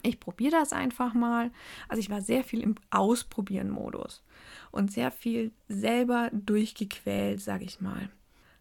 Ich 0.03 0.21
probiere 0.21 0.53
das 0.53 0.73
einfach 0.73 1.15
mal. 1.15 1.51
Also 1.89 2.01
ich 2.01 2.11
war 2.11 2.21
sehr 2.21 2.45
viel 2.45 2.61
im 2.61 2.75
Ausprobieren-Modus 2.91 4.23
und 4.73 4.93
sehr 4.93 5.11
viel 5.11 5.53
selber 5.69 6.31
durchgequält, 6.33 7.41
sage 7.41 7.65
ich 7.65 7.81
mal. 7.81 8.11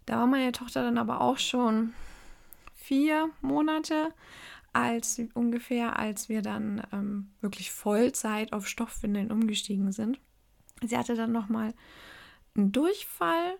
Da 0.06 0.18
war 0.18 0.28
meine 0.28 0.52
Tochter 0.52 0.84
dann 0.84 0.98
aber 0.98 1.22
auch 1.22 1.40
schon 1.40 1.94
vier 2.76 3.30
Monate 3.42 4.14
als 4.74 5.22
ungefähr, 5.34 5.98
als 5.98 6.30
wir 6.30 6.42
dann 6.42 6.86
ähm, 6.92 7.32
wirklich 7.42 7.72
Vollzeit 7.72 8.54
auf 8.54 8.68
Stoffwindeln 8.68 9.32
umgestiegen 9.32 9.92
sind. 9.92 10.20
Sie 10.84 10.98
hatte 10.98 11.16
dann 11.16 11.32
nochmal 11.32 11.74
einen 12.56 12.72
Durchfall 12.72 13.58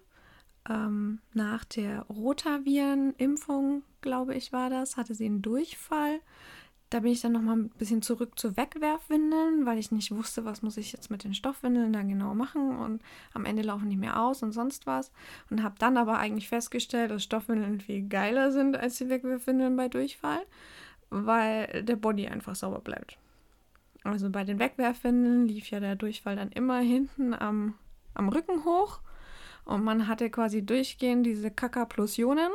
ähm, 0.70 1.20
nach 1.34 1.64
der 1.66 2.02
Rotavirenimpfung, 2.04 3.84
glaube 4.02 4.36
ich, 4.36 4.52
war 4.52 4.70
das, 4.70 4.98
hatte 4.98 5.16
sie 5.16 5.26
einen 5.26 5.42
Durchfall. 5.42 6.20
Da 6.90 7.00
bin 7.00 7.12
ich 7.12 7.22
dann 7.22 7.32
nochmal 7.32 7.58
ein 7.58 7.70
bisschen 7.70 8.02
zurück 8.02 8.38
zu 8.38 8.56
Wegwerfwindeln, 8.56 9.66
weil 9.66 9.80
ich 9.80 9.92
nicht 9.92 10.12
wusste, 10.12 10.46
was 10.46 10.62
muss 10.62 10.78
ich 10.78 10.92
jetzt 10.92 11.10
mit 11.10 11.24
den 11.24 11.34
Stoffwindeln 11.34 11.92
da 11.92 12.04
genau 12.04 12.36
machen 12.36 12.78
und 12.78 13.02
am 13.34 13.46
Ende 13.46 13.64
laufen 13.64 13.90
die 13.90 13.98
mehr 13.98 14.22
aus 14.22 14.44
und 14.44 14.52
sonst 14.52 14.86
was. 14.86 15.12
Und 15.50 15.64
habe 15.64 15.76
dann 15.80 15.98
aber 15.98 16.20
eigentlich 16.20 16.48
festgestellt, 16.48 17.12
dass 17.12 17.24
Stoffwindeln 17.24 17.82
viel 17.82 18.08
geiler 18.08 18.52
sind 18.52 18.78
als 18.78 18.98
die 18.98 19.10
Wegwerfwindeln 19.10 19.76
bei 19.76 19.88
Durchfall, 19.88 20.46
weil 21.10 21.84
der 21.84 21.96
Body 21.96 22.28
einfach 22.28 22.56
sauber 22.56 22.80
bleibt. 22.80 23.18
Also 24.06 24.30
bei 24.30 24.44
den 24.44 24.60
Wegwerfwindeln 24.60 25.48
lief 25.48 25.72
ja 25.72 25.80
der 25.80 25.96
Durchfall 25.96 26.36
dann 26.36 26.52
immer 26.52 26.80
hinten 26.80 27.34
am, 27.34 27.74
am 28.14 28.30
Rücken 28.30 28.64
hoch 28.64 29.00
und 29.66 29.84
man 29.84 30.08
hatte 30.08 30.30
quasi 30.30 30.64
durchgehend 30.64 31.26
diese 31.26 31.50
Kakaplosionen. 31.50 32.52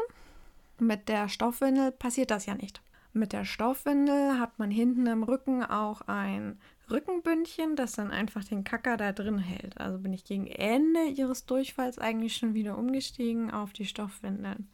Mit 0.78 1.08
der 1.08 1.28
Stoffwindel 1.28 1.90
passiert 1.90 2.30
das 2.30 2.46
ja 2.46 2.54
nicht. 2.54 2.80
Mit 3.12 3.32
der 3.32 3.44
Stoffwindel 3.44 4.38
hat 4.38 4.60
man 4.60 4.70
hinten 4.70 5.08
am 5.08 5.24
Rücken 5.24 5.64
auch 5.64 6.02
ein 6.02 6.60
Rückenbündchen, 6.88 7.74
das 7.74 7.92
dann 7.92 8.12
einfach 8.12 8.44
den 8.44 8.62
Kacker 8.62 8.96
da 8.96 9.10
drin 9.10 9.38
hält. 9.38 9.80
Also 9.80 9.98
bin 9.98 10.12
ich 10.12 10.24
gegen 10.24 10.46
Ende 10.46 11.04
ihres 11.06 11.46
Durchfalls 11.46 11.98
eigentlich 11.98 12.36
schon 12.36 12.54
wieder 12.54 12.78
umgestiegen 12.78 13.50
auf 13.50 13.72
die 13.72 13.86
Stoffwindeln 13.86 14.68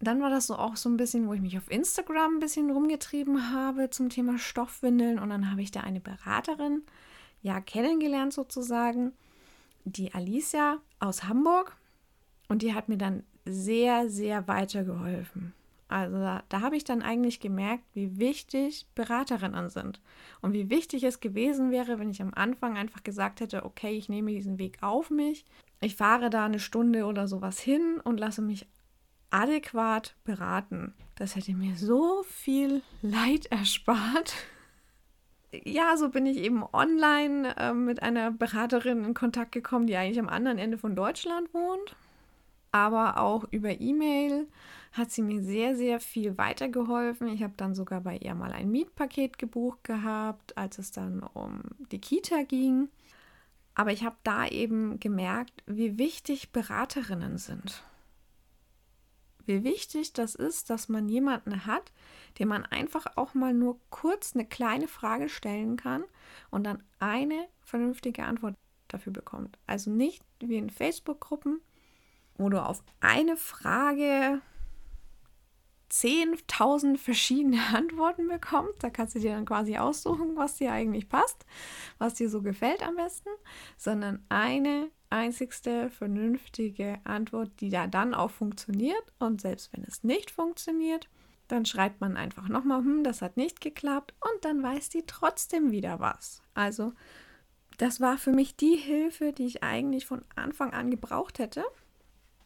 dann 0.00 0.22
war 0.22 0.30
das 0.30 0.46
so 0.46 0.56
auch 0.56 0.76
so 0.76 0.88
ein 0.88 0.96
bisschen, 0.96 1.28
wo 1.28 1.34
ich 1.34 1.42
mich 1.42 1.58
auf 1.58 1.70
Instagram 1.70 2.36
ein 2.36 2.40
bisschen 2.40 2.70
rumgetrieben 2.70 3.52
habe 3.52 3.90
zum 3.90 4.08
Thema 4.08 4.38
Stoffwindeln. 4.38 5.18
Und 5.18 5.28
dann 5.28 5.50
habe 5.50 5.62
ich 5.62 5.70
da 5.70 5.80
eine 5.80 6.00
Beraterin 6.00 6.82
ja 7.42 7.60
kennengelernt 7.60 8.32
sozusagen, 8.32 9.12
die 9.84 10.14
Alicia 10.14 10.78
aus 10.98 11.24
Hamburg. 11.24 11.76
Und 12.48 12.62
die 12.62 12.74
hat 12.74 12.88
mir 12.88 12.96
dann 12.96 13.24
sehr, 13.44 14.08
sehr 14.08 14.48
weitergeholfen. 14.48 15.52
Also 15.88 16.18
da, 16.18 16.44
da 16.48 16.60
habe 16.60 16.76
ich 16.76 16.84
dann 16.84 17.02
eigentlich 17.02 17.40
gemerkt, 17.40 17.84
wie 17.94 18.18
wichtig 18.18 18.86
Beraterinnen 18.94 19.70
sind 19.70 20.00
und 20.40 20.52
wie 20.52 20.70
wichtig 20.70 21.02
es 21.02 21.18
gewesen 21.18 21.72
wäre, 21.72 21.98
wenn 21.98 22.10
ich 22.10 22.22
am 22.22 22.32
Anfang 22.32 22.78
einfach 22.78 23.02
gesagt 23.02 23.40
hätte, 23.40 23.64
okay, 23.64 23.90
ich 23.90 24.08
nehme 24.08 24.30
diesen 24.30 24.58
Weg 24.58 24.78
auf 24.82 25.10
mich, 25.10 25.44
ich 25.80 25.96
fahre 25.96 26.30
da 26.30 26.44
eine 26.44 26.60
Stunde 26.60 27.06
oder 27.06 27.26
sowas 27.26 27.58
hin 27.58 28.00
und 28.04 28.20
lasse 28.20 28.40
mich 28.40 28.68
adäquat 29.30 30.14
beraten. 30.24 30.94
Das 31.16 31.36
hätte 31.36 31.52
mir 31.52 31.76
so 31.76 32.22
viel 32.24 32.82
Leid 33.02 33.46
erspart. 33.46 34.34
Ja, 35.52 35.96
so 35.96 36.10
bin 36.10 36.26
ich 36.26 36.38
eben 36.38 36.62
online 36.72 37.56
äh, 37.56 37.72
mit 37.72 38.02
einer 38.02 38.30
Beraterin 38.30 39.04
in 39.04 39.14
Kontakt 39.14 39.52
gekommen, 39.52 39.86
die 39.86 39.96
eigentlich 39.96 40.20
am 40.20 40.28
anderen 40.28 40.58
Ende 40.58 40.78
von 40.78 40.94
Deutschland 40.94 41.52
wohnt. 41.52 41.96
Aber 42.72 43.18
auch 43.18 43.44
über 43.50 43.80
E-Mail 43.80 44.46
hat 44.92 45.10
sie 45.10 45.22
mir 45.22 45.42
sehr, 45.42 45.76
sehr 45.76 45.98
viel 45.98 46.38
weitergeholfen. 46.38 47.28
Ich 47.28 47.42
habe 47.42 47.54
dann 47.56 47.74
sogar 47.74 48.00
bei 48.00 48.16
ihr 48.16 48.34
mal 48.34 48.52
ein 48.52 48.70
Mietpaket 48.70 49.38
gebucht 49.38 49.82
gehabt, 49.82 50.56
als 50.56 50.78
es 50.78 50.92
dann 50.92 51.22
um 51.22 51.62
die 51.90 52.00
Kita 52.00 52.44
ging. 52.44 52.88
Aber 53.74 53.92
ich 53.92 54.04
habe 54.04 54.16
da 54.22 54.46
eben 54.46 55.00
gemerkt, 55.00 55.64
wie 55.66 55.98
wichtig 55.98 56.52
Beraterinnen 56.52 57.38
sind 57.38 57.82
wie 59.46 59.64
wichtig 59.64 60.12
das 60.12 60.34
ist, 60.34 60.70
dass 60.70 60.88
man 60.88 61.08
jemanden 61.08 61.66
hat, 61.66 61.92
dem 62.38 62.48
man 62.48 62.64
einfach 62.64 63.06
auch 63.16 63.34
mal 63.34 63.54
nur 63.54 63.78
kurz 63.90 64.34
eine 64.34 64.46
kleine 64.46 64.88
Frage 64.88 65.28
stellen 65.28 65.76
kann 65.76 66.04
und 66.50 66.64
dann 66.64 66.82
eine 66.98 67.48
vernünftige 67.62 68.24
Antwort 68.24 68.56
dafür 68.88 69.12
bekommt. 69.12 69.58
Also 69.66 69.90
nicht 69.90 70.22
wie 70.40 70.56
in 70.56 70.70
Facebook-Gruppen, 70.70 71.60
wo 72.36 72.48
du 72.48 72.62
auf 72.62 72.82
eine 73.00 73.36
Frage 73.36 74.40
10.000 75.90 76.96
verschiedene 76.96 77.60
Antworten 77.74 78.28
bekommst. 78.28 78.82
Da 78.82 78.90
kannst 78.90 79.14
du 79.14 79.20
dir 79.20 79.32
dann 79.32 79.44
quasi 79.44 79.76
aussuchen, 79.76 80.36
was 80.36 80.56
dir 80.56 80.72
eigentlich 80.72 81.08
passt, 81.08 81.44
was 81.98 82.14
dir 82.14 82.30
so 82.30 82.42
gefällt 82.42 82.82
am 82.82 82.96
besten, 82.96 83.30
sondern 83.76 84.24
eine 84.28 84.90
einzigste 85.10 85.90
vernünftige 85.90 86.98
Antwort, 87.04 87.50
die 87.60 87.68
da 87.68 87.86
dann 87.86 88.14
auch 88.14 88.30
funktioniert. 88.30 89.02
Und 89.18 89.40
selbst 89.40 89.72
wenn 89.72 89.84
es 89.84 90.02
nicht 90.04 90.30
funktioniert, 90.30 91.08
dann 91.48 91.66
schreibt 91.66 92.00
man 92.00 92.16
einfach 92.16 92.48
nochmal, 92.48 92.78
hm, 92.78 93.04
das 93.04 93.22
hat 93.22 93.36
nicht 93.36 93.60
geklappt 93.60 94.14
und 94.20 94.44
dann 94.44 94.62
weiß 94.62 94.88
die 94.88 95.04
trotzdem 95.06 95.72
wieder 95.72 95.98
was. 96.00 96.42
Also 96.54 96.92
das 97.76 98.00
war 98.00 98.18
für 98.18 98.32
mich 98.32 98.56
die 98.56 98.76
Hilfe, 98.76 99.32
die 99.32 99.46
ich 99.46 99.62
eigentlich 99.62 100.06
von 100.06 100.22
Anfang 100.36 100.72
an 100.72 100.90
gebraucht 100.90 101.38
hätte. 101.38 101.64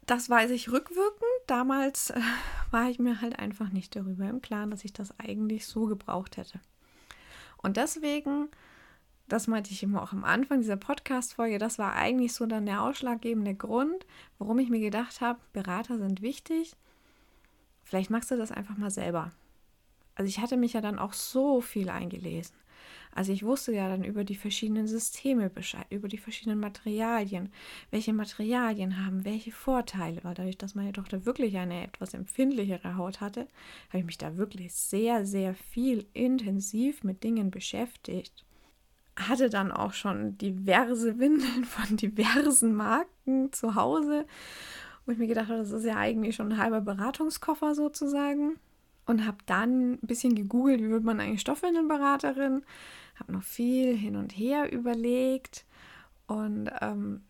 Das 0.07 0.31
weiß 0.31 0.51
ich 0.51 0.71
rückwirkend. 0.71 1.23
Damals 1.47 2.11
äh, 2.11 2.21
war 2.71 2.89
ich 2.89 2.99
mir 2.99 3.21
halt 3.21 3.39
einfach 3.39 3.71
nicht 3.71 3.97
darüber 3.97 4.29
im 4.29 4.41
Klaren, 4.41 4.71
dass 4.71 4.85
ich 4.85 4.93
das 4.93 5.19
eigentlich 5.19 5.67
so 5.67 5.87
gebraucht 5.87 6.37
hätte. 6.37 6.61
Und 7.59 7.77
deswegen 7.77 8.49
das 9.29 9.47
meinte 9.47 9.71
ich 9.71 9.83
immer 9.83 10.03
auch 10.03 10.13
am 10.13 10.25
Anfang 10.25 10.61
dieser 10.61 10.77
Podcast-Folge, 10.77 11.59
das 11.59 11.79
war 11.79 11.95
eigentlich 11.95 12.35
so 12.35 12.47
dann 12.47 12.67
der 12.67 12.83
ausschlaggebende 12.83 13.55
Grund, 13.55 14.07
warum 14.39 14.59
ich 14.59 14.69
mir 14.69 14.81
gedacht 14.81 15.21
habe, 15.21 15.41
Berater 15.53 15.99
sind 15.99 16.21
wichtig. 16.21 16.77
Vielleicht 17.83 18.11
machst 18.11 18.31
du 18.31 18.37
das 18.37 18.53
einfach 18.53 18.77
mal 18.77 18.91
selber. 18.91 19.33
Also 20.15 20.29
ich 20.29 20.41
hatte 20.41 20.57
mich 20.57 20.75
ja 20.75 20.81
dann 20.81 20.99
auch 20.99 21.13
so 21.13 21.61
viel 21.61 21.89
eingelesen. 21.89 22.55
Also 23.15 23.33
ich 23.33 23.45
wusste 23.45 23.73
ja 23.73 23.89
dann 23.89 24.05
über 24.05 24.25
die 24.25 24.35
verschiedenen 24.35 24.89
Systeme 24.89 25.49
Bescheid, 25.49 25.87
über 25.91 26.09
die 26.09 26.19
verschiedenen 26.19 26.59
Materialien, 26.59 27.53
welche 27.91 28.13
Materialien 28.13 29.05
haben 29.05 29.25
welche 29.25 29.53
Vorteile, 29.53 30.23
weil 30.25 30.35
dadurch, 30.35 30.59
dass 30.59 30.75
meine 30.75 30.93
Tochter 30.93 31.25
wirklich 31.25 31.57
eine 31.57 31.85
etwas 31.85 32.13
empfindlichere 32.13 32.97
Haut 32.97 33.21
hatte, 33.21 33.47
habe 33.89 33.99
ich 33.99 34.05
mich 34.05 34.19
da 34.19 34.37
wirklich 34.37 34.75
sehr, 34.75 35.25
sehr 35.25 35.55
viel 35.55 36.07
intensiv 36.13 37.05
mit 37.05 37.23
Dingen 37.23 37.53
beschäftigt 37.53 38.45
hatte 39.17 39.49
dann 39.51 39.73
auch 39.73 39.93
schon 39.93 40.37
diverse 40.39 41.19
Windeln 41.19 41.65
von 41.65 41.97
diversen 41.97 42.75
Marken 42.75 43.53
zu 43.53 43.75
Hause, 43.75 44.27
wo 45.07 45.13
ich 45.13 45.19
mir 45.19 45.27
gedacht 45.27 45.49
habe, 45.49 45.59
das 45.59 45.71
ist 45.71 45.85
ja 45.85 45.97
eigentlich 45.97 46.37
schon 46.37 46.53
ein 46.53 46.59
halber 46.59 46.81
Beratungskoffer 46.81 47.75
sozusagen. 47.75 48.59
Und 49.07 49.27
habe 49.27 49.37
dann 49.45 49.93
ein 49.93 49.99
bisschen 50.01 50.35
gegoogelt, 50.35 50.81
wie 50.81 50.89
wird 50.89 51.05
man 51.05 51.21
eigentlich 51.21 51.43
Stoffwindelberaterin. 51.43 52.63
Habe 53.17 53.33
noch 53.33 53.43
viel 53.43 53.95
hin 53.95 54.17
und 54.17 54.33
her 54.33 54.73
überlegt. 54.73 55.67
Und 56.27 56.71
ähm, 56.81 57.23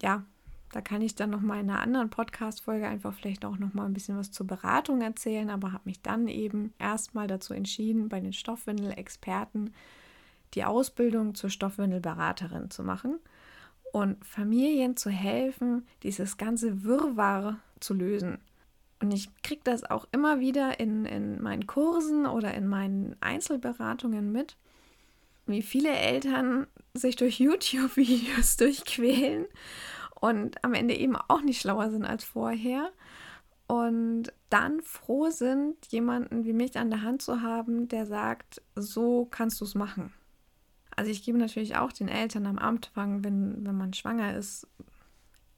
ja, 0.00 0.24
da 0.72 0.80
kann 0.80 1.02
ich 1.02 1.14
dann 1.14 1.30
noch 1.30 1.40
mal 1.40 1.60
in 1.60 1.70
einer 1.70 1.80
anderen 1.80 2.10
Podcast-Folge 2.10 2.86
einfach 2.86 3.14
vielleicht 3.14 3.44
auch 3.44 3.58
noch 3.58 3.74
mal 3.74 3.84
ein 3.84 3.92
bisschen 3.92 4.18
was 4.18 4.30
zur 4.30 4.46
Beratung 4.46 5.00
erzählen, 5.00 5.50
aber 5.50 5.72
habe 5.72 5.84
mich 5.84 6.00
dann 6.02 6.28
eben 6.28 6.72
erstmal 6.78 7.26
dazu 7.26 7.54
entschieden, 7.54 8.08
bei 8.08 8.20
den 8.20 8.32
Stoffwindel-Experten 8.32 9.74
die 10.54 10.64
Ausbildung 10.64 11.34
zur 11.34 11.50
Stoffwindelberaterin 11.50 12.70
zu 12.70 12.82
machen 12.82 13.18
und 13.92 14.24
Familien 14.24 14.96
zu 14.96 15.10
helfen, 15.10 15.86
dieses 16.02 16.36
ganze 16.36 16.84
Wirrwarr 16.84 17.58
zu 17.80 17.94
lösen. 17.94 18.38
Und 19.00 19.12
ich 19.12 19.28
kriege 19.42 19.60
das 19.64 19.84
auch 19.84 20.06
immer 20.12 20.40
wieder 20.40 20.80
in, 20.80 21.04
in 21.04 21.40
meinen 21.40 21.66
Kursen 21.66 22.26
oder 22.26 22.54
in 22.54 22.66
meinen 22.66 23.16
Einzelberatungen 23.20 24.32
mit, 24.32 24.56
wie 25.46 25.62
viele 25.62 25.90
Eltern 25.90 26.66
sich 26.94 27.16
durch 27.16 27.38
YouTube-Videos 27.38 28.56
durchquälen 28.58 29.46
und 30.20 30.62
am 30.64 30.74
Ende 30.74 30.94
eben 30.94 31.16
auch 31.16 31.42
nicht 31.42 31.60
schlauer 31.60 31.90
sind 31.90 32.04
als 32.04 32.24
vorher 32.24 32.90
und 33.68 34.32
dann 34.50 34.80
froh 34.80 35.30
sind, 35.30 35.76
jemanden 35.88 36.44
wie 36.44 36.52
mich 36.52 36.76
an 36.76 36.90
der 36.90 37.02
Hand 37.02 37.22
zu 37.22 37.42
haben, 37.42 37.86
der 37.86 38.06
sagt, 38.06 38.62
so 38.74 39.26
kannst 39.30 39.60
du 39.60 39.64
es 39.64 39.74
machen. 39.74 40.12
Also 40.98 41.12
ich 41.12 41.22
gebe 41.22 41.38
natürlich 41.38 41.76
auch 41.76 41.92
den 41.92 42.08
Eltern 42.08 42.44
am 42.44 42.58
Anfang, 42.58 43.22
wenn, 43.22 43.64
wenn 43.64 43.76
man 43.76 43.94
schwanger 43.94 44.36
ist, 44.36 44.66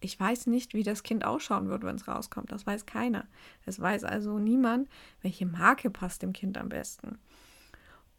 ich 0.01 0.21
weiß 0.21 0.49
nicht, 0.49 0.75
wie 0.75 0.83
das 0.83 1.03
Kind 1.03 1.25
ausschauen 1.25 1.71
wird, 1.71 1.83
wenn 1.83 1.97
es 1.97 2.07
rauskommt. 2.07 2.53
Das 2.53 2.67
weiß 2.67 2.85
keiner. 2.85 3.25
Es 3.65 3.81
weiß 3.81 4.05
also 4.05 4.39
niemand, 4.39 4.91
welche 5.23 5.47
Marke 5.47 5.89
passt 5.89 6.21
dem 6.21 6.35
Kind 6.35 6.59
am 6.59 6.69
besten. 6.69 7.19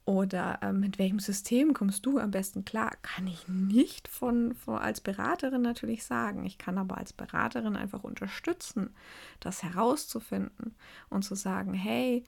Oder 0.04 0.64
äh, 0.64 0.74
mit 0.74 0.98
welchem 0.98 1.20
System 1.20 1.76
kommst 1.76 2.08
du 2.08 2.18
am 2.18 2.32
besten 2.32 2.66
klar? 2.66 2.90
Kann 3.04 3.28
ich 3.28 3.48
nicht 3.48 4.08
von, 4.08 4.56
von, 4.56 4.80
als 4.80 5.00
Beraterin 5.00 5.62
natürlich 5.62 6.04
sagen. 6.04 6.44
Ich 6.44 6.58
kann 6.58 6.80
aber 6.80 6.98
als 6.98 7.14
Beraterin 7.14 7.76
einfach 7.76 8.04
unterstützen, 8.04 8.96
das 9.40 9.62
herauszufinden 9.62 10.74
und 11.12 11.24
zu 11.24 11.36
sagen, 11.36 11.76
hey, 11.76 12.24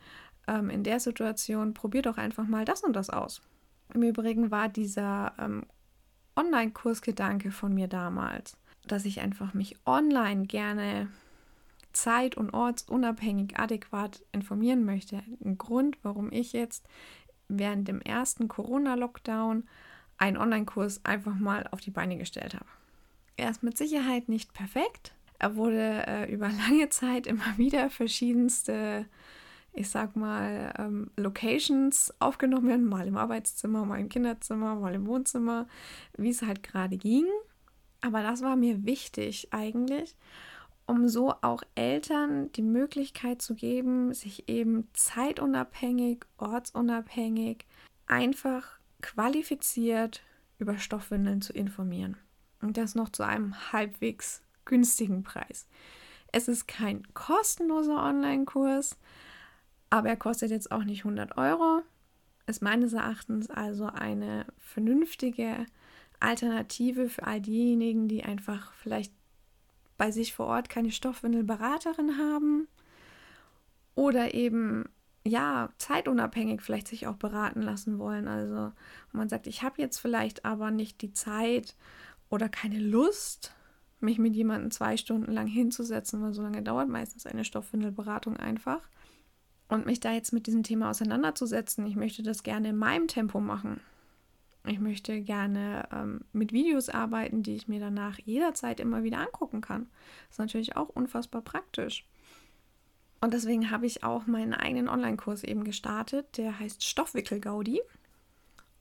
ähm, 0.46 0.70
in 0.70 0.84
der 0.84 1.00
Situation 1.00 1.74
probier 1.74 2.04
doch 2.04 2.18
einfach 2.18 2.46
mal 2.46 2.64
das 2.64 2.84
und 2.84 2.96
das 2.96 3.10
aus. 3.10 3.42
Im 3.94 4.04
Übrigen 4.04 4.52
war 4.52 4.70
dieser 4.70 5.34
ähm, 5.38 5.66
Online-Kursgedanke 6.36 7.52
von 7.52 7.74
mir 7.74 7.88
damals, 7.88 8.58
dass 8.88 9.06
ich 9.06 9.22
einfach 9.22 9.54
mich 9.54 9.76
online 9.86 10.46
gerne 10.46 11.10
zeit- 11.94 12.36
und 12.36 12.54
ortsunabhängig 12.54 13.60
adäquat 13.60 14.24
informieren 14.32 14.84
möchte. 14.84 15.22
Ein 15.44 15.58
Grund, 15.58 15.98
warum 16.04 16.32
ich 16.32 16.54
jetzt 16.54 16.88
während 17.48 17.88
dem 17.88 18.02
ersten 18.02 18.48
Corona-Lockdown 18.48 19.68
einen 20.18 20.38
Online-Kurs 20.38 21.06
einfach 21.06 21.36
mal 21.36 21.68
auf 21.72 21.82
die 21.82 21.92
Beine 21.92 22.18
gestellt 22.18 22.56
habe. 22.56 22.66
Er 23.36 23.52
ist 23.52 23.64
mit 23.64 23.78
Sicherheit 23.78 24.30
nicht 24.30 24.54
perfekt. 24.54 25.14
Er 25.40 25.56
wurde 25.56 26.08
äh, 26.08 26.32
über 26.32 26.50
lange 26.50 26.90
Zeit 26.90 27.28
immer 27.28 27.46
wieder 27.58 27.90
verschiedenste, 27.90 29.06
ich 29.74 29.90
sag 29.90 30.16
mal, 30.16 30.74
ähm, 30.78 31.10
Locations 31.18 32.14
aufgenommen, 32.20 32.86
mal 32.86 33.08
im 33.08 33.18
Arbeitszimmer, 33.18 33.86
mal 33.86 34.00
im 34.00 34.10
Kinderzimmer, 34.10 34.76
mal 34.76 34.94
im 34.94 35.08
Wohnzimmer, 35.08 35.68
wie 36.18 36.30
es 36.30 36.44
halt 36.44 36.64
gerade 36.64 36.98
ging. 36.98 37.26
Aber 38.02 38.22
das 38.22 38.42
war 38.42 38.56
mir 38.56 38.86
wichtig 38.86 39.48
eigentlich, 39.52 40.16
um 40.86 41.08
so 41.08 41.34
auch 41.42 41.64
Eltern 41.76 42.52
die 42.52 42.62
Möglichkeit 42.62 43.42
zu 43.42 43.56
geben, 43.56 44.14
sich 44.14 44.48
eben 44.48 44.88
zeitunabhängig, 44.94 46.26
ortsunabhängig, 46.38 47.66
einfach 48.06 48.80
qualifiziert 49.02 50.22
über 50.60 50.78
Stoffwindeln 50.78 51.42
zu 51.42 51.54
informieren. 51.54 52.18
Und 52.62 52.78
das 52.78 52.96
noch 52.96 53.10
zu 53.10 53.24
einem 53.24 53.74
halbwegs 53.74 54.42
günstigen 54.66 55.24
Preis. 55.24 55.68
Es 56.32 56.48
ist 56.48 56.68
kein 56.68 57.04
kostenloser 57.14 58.04
Online-Kurs, 58.04 58.98
aber 59.94 60.10
er 60.10 60.18
kostet 60.18 60.50
jetzt 60.50 60.72
auch 60.72 60.86
nicht 60.86 61.02
100 61.02 61.38
Euro. 61.38 61.84
Ist 62.48 62.64
meines 62.64 62.94
Erachtens 62.94 63.52
also 63.52 63.86
eine 63.86 64.48
vernünftige 64.58 65.68
Alternative 66.20 67.10
für 67.10 67.28
all 67.28 67.40
diejenigen, 67.40 68.08
die 68.08 68.24
einfach 68.24 68.74
vielleicht 68.74 69.14
bei 70.00 70.10
sich 70.10 70.34
vor 70.34 70.48
Ort 70.48 70.68
keine 70.68 70.92
Stoffwindelberaterin 70.92 72.18
haben 72.18 72.68
oder 73.94 74.34
eben 74.34 74.90
ja 75.28 75.70
zeitunabhängig 75.78 76.64
vielleicht 76.64 76.88
sich 76.88 77.06
auch 77.06 77.18
beraten 77.18 77.62
lassen 77.62 78.00
wollen. 78.00 78.28
Also 78.28 78.72
man 79.12 79.30
sagt, 79.30 79.46
ich 79.46 79.62
habe 79.62 79.80
jetzt 79.80 80.00
vielleicht 80.00 80.44
aber 80.44 80.72
nicht 80.72 81.04
die 81.04 81.14
Zeit 81.14 81.76
oder 82.30 82.50
keine 82.50 82.80
Lust, 82.80 83.54
mich 84.00 84.18
mit 84.18 84.34
jemandem 84.36 84.72
zwei 84.72 84.98
Stunden 84.98 85.32
lang 85.32 85.46
hinzusetzen, 85.46 86.20
weil 86.24 86.34
so 86.34 86.42
lange 86.42 86.64
dauert 86.64 86.90
meistens 86.90 87.28
eine 87.28 87.46
Stoffwindelberatung 87.46 88.38
einfach. 88.38 88.82
Und 89.74 89.88
mich 89.88 90.00
da 90.00 90.14
jetzt 90.14 90.34
mit 90.34 90.46
diesem 90.46 90.62
Thema 90.62 90.92
auseinanderzusetzen, 90.92 91.88
ich 91.88 91.96
möchte 91.96 92.22
das 92.22 92.44
gerne 92.44 92.70
in 92.70 92.78
meinem 92.78 93.08
Tempo 93.08 93.40
machen. 93.40 93.80
Ich 94.68 94.80
möchte 94.80 95.20
gerne 95.20 95.90
ähm, 95.92 96.22
mit 96.32 96.54
Videos 96.54 96.90
arbeiten, 96.90 97.42
die 97.42 97.56
ich 97.56 97.68
mir 97.68 97.80
danach 97.80 98.20
jederzeit 98.20 98.80
immer 98.80 99.02
wieder 99.02 99.18
angucken 99.18 99.62
kann. 99.62 99.90
Das 100.28 100.36
ist 100.36 100.38
natürlich 100.38 100.78
auch 100.78 100.90
unfassbar 100.90 101.42
praktisch. 101.42 102.06
Und 103.20 103.34
deswegen 103.34 103.72
habe 103.72 103.88
ich 103.88 104.04
auch 104.04 104.28
meinen 104.28 104.54
eigenen 104.54 104.88
Online-Kurs 104.88 105.44
eben 105.44 105.64
gestartet. 105.64 106.38
Der 106.38 106.60
heißt 106.60 106.84
Stoffwickel-Gaudi. 106.84 107.82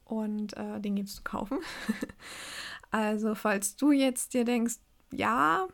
Und 0.04 0.54
äh, 0.58 0.78
den 0.78 0.94
gibt 0.94 1.08
es 1.08 1.14
zu 1.14 1.22
kaufen. 1.22 1.60
also, 2.90 3.34
falls 3.34 3.76
du 3.76 3.92
jetzt 3.92 4.34
dir 4.34 4.44
denkst, 4.44 4.74
ja, 5.10 5.68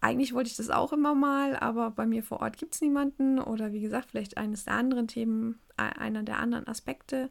eigentlich 0.00 0.32
wollte 0.32 0.50
ich 0.50 0.56
das 0.56 0.70
auch 0.70 0.92
immer 0.92 1.14
mal, 1.14 1.56
aber 1.56 1.90
bei 1.90 2.06
mir 2.06 2.22
vor 2.22 2.40
Ort 2.40 2.56
gibt 2.56 2.74
es 2.74 2.80
niemanden. 2.80 3.38
Oder 3.38 3.72
wie 3.72 3.80
gesagt, 3.80 4.10
vielleicht 4.10 4.38
eines 4.38 4.64
der 4.64 4.74
anderen 4.74 5.08
Themen, 5.08 5.58
einer 5.76 6.22
der 6.22 6.38
anderen 6.38 6.66
Aspekte 6.66 7.30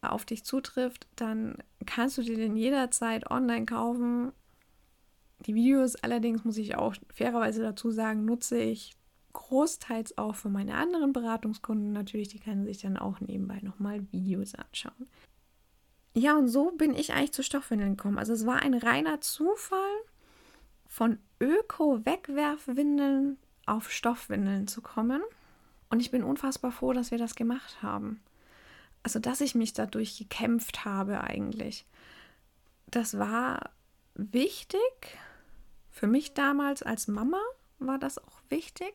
auf 0.00 0.24
dich 0.24 0.44
zutrifft, 0.44 1.06
dann 1.14 1.58
kannst 1.86 2.18
du 2.18 2.22
dir 2.22 2.36
den 2.36 2.56
jederzeit 2.56 3.30
online 3.30 3.66
kaufen. 3.66 4.32
Die 5.46 5.54
Videos 5.54 5.96
allerdings, 5.96 6.44
muss 6.44 6.56
ich 6.56 6.76
auch 6.76 6.94
fairerweise 7.14 7.62
dazu 7.62 7.90
sagen, 7.90 8.24
nutze 8.24 8.58
ich 8.58 8.96
großteils 9.32 10.18
auch 10.18 10.34
für 10.34 10.48
meine 10.48 10.74
anderen 10.74 11.12
Beratungskunden. 11.12 11.92
Natürlich, 11.92 12.28
die 12.28 12.40
können 12.40 12.64
sich 12.64 12.80
dann 12.80 12.96
auch 12.96 13.20
nebenbei 13.20 13.60
nochmal 13.62 14.06
Videos 14.10 14.54
anschauen. 14.54 15.08
Ja, 16.14 16.36
und 16.36 16.48
so 16.48 16.72
bin 16.72 16.94
ich 16.94 17.12
eigentlich 17.12 17.32
zu 17.32 17.42
Stoffwindeln 17.42 17.96
gekommen. 17.96 18.18
Also 18.18 18.32
es 18.34 18.44
war 18.44 18.60
ein 18.60 18.74
reiner 18.74 19.20
Zufall, 19.20 19.78
von 20.92 21.18
Öko-Wegwerfwindeln 21.40 23.38
auf 23.64 23.90
Stoffwindeln 23.90 24.68
zu 24.68 24.82
kommen. 24.82 25.22
Und 25.88 26.00
ich 26.00 26.10
bin 26.10 26.22
unfassbar 26.22 26.72
froh, 26.72 26.92
dass 26.92 27.10
wir 27.10 27.18
das 27.18 27.34
gemacht 27.34 27.82
haben 27.82 28.20
also 29.02 29.18
dass 29.18 29.40
ich 29.40 29.54
mich 29.54 29.72
dadurch 29.72 30.18
gekämpft 30.18 30.84
habe 30.84 31.22
eigentlich. 31.22 31.86
Das 32.86 33.18
war 33.18 33.70
wichtig. 34.14 34.80
Für 35.90 36.06
mich 36.06 36.34
damals 36.34 36.82
als 36.82 37.08
Mama 37.08 37.40
war 37.78 37.98
das 37.98 38.18
auch 38.18 38.40
wichtig. 38.48 38.94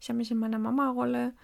Ich 0.00 0.08
habe 0.08 0.18
mich 0.18 0.30
in 0.30 0.38
meiner 0.38 0.58
Mama-Rolle 0.58 1.34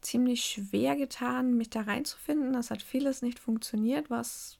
ziemlich 0.00 0.44
schwer 0.44 0.96
getan, 0.96 1.56
mich 1.56 1.70
da 1.70 1.82
reinzufinden. 1.82 2.52
Das 2.52 2.70
hat 2.70 2.82
vieles 2.82 3.22
nicht 3.22 3.38
funktioniert, 3.38 4.10
was 4.10 4.58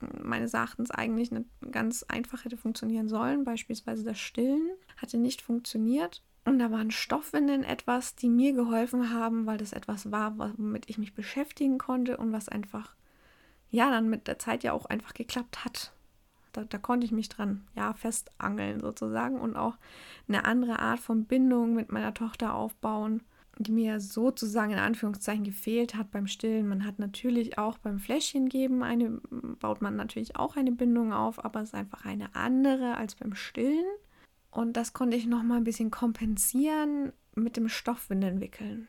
meines 0.00 0.54
Erachtens 0.54 0.90
eigentlich 0.90 1.30
nicht 1.30 1.46
ganz 1.70 2.02
einfach 2.04 2.44
hätte 2.44 2.56
funktionieren 2.56 3.08
sollen. 3.08 3.44
Beispielsweise 3.44 4.04
das 4.04 4.18
Stillen 4.18 4.70
hatte 4.96 5.18
nicht 5.18 5.42
funktioniert. 5.42 6.22
Und 6.44 6.58
da 6.58 6.70
waren 6.70 6.90
Stoffwindeln 6.90 7.62
etwas, 7.62 8.14
die 8.14 8.28
mir 8.28 8.54
geholfen 8.54 9.12
haben, 9.12 9.46
weil 9.46 9.58
das 9.58 9.72
etwas 9.72 10.10
war, 10.10 10.38
womit 10.38 10.88
ich 10.88 10.96
mich 10.96 11.14
beschäftigen 11.14 11.78
konnte 11.78 12.16
und 12.16 12.32
was 12.32 12.48
einfach, 12.48 12.94
ja, 13.70 13.90
dann 13.90 14.08
mit 14.08 14.26
der 14.28 14.38
Zeit 14.38 14.64
ja 14.64 14.72
auch 14.72 14.86
einfach 14.86 15.12
geklappt 15.12 15.64
hat. 15.64 15.92
Da, 16.52 16.64
da 16.64 16.78
konnte 16.78 17.04
ich 17.04 17.12
mich 17.12 17.28
dran, 17.28 17.66
ja, 17.76 17.92
festangeln 17.92 18.80
sozusagen 18.80 19.38
und 19.38 19.56
auch 19.56 19.76
eine 20.26 20.46
andere 20.46 20.78
Art 20.78 21.00
von 21.00 21.26
Bindung 21.26 21.74
mit 21.74 21.92
meiner 21.92 22.14
Tochter 22.14 22.54
aufbauen, 22.54 23.22
die 23.58 23.72
mir 23.72 24.00
sozusagen 24.00 24.72
in 24.72 24.78
Anführungszeichen 24.78 25.44
gefehlt 25.44 25.96
hat 25.96 26.10
beim 26.10 26.26
Stillen. 26.26 26.68
Man 26.68 26.86
hat 26.86 26.98
natürlich 26.98 27.58
auch 27.58 27.78
beim 27.78 27.98
Fläschchen 27.98 28.48
geben 28.48 28.82
eine, 28.82 29.20
baut 29.30 29.82
man 29.82 29.96
natürlich 29.96 30.36
auch 30.36 30.56
eine 30.56 30.72
Bindung 30.72 31.12
auf, 31.12 31.44
aber 31.44 31.60
es 31.60 31.70
ist 31.70 31.74
einfach 31.74 32.04
eine 32.04 32.34
andere 32.36 32.96
als 32.96 33.16
beim 33.16 33.34
Stillen. 33.34 33.84
Und 34.50 34.76
das 34.76 34.92
konnte 34.92 35.16
ich 35.16 35.26
noch 35.26 35.42
mal 35.42 35.56
ein 35.56 35.64
bisschen 35.64 35.90
kompensieren 35.90 37.12
mit 37.34 37.56
dem 37.56 37.68
Stoffwindeln 37.68 38.40
wickeln. 38.40 38.88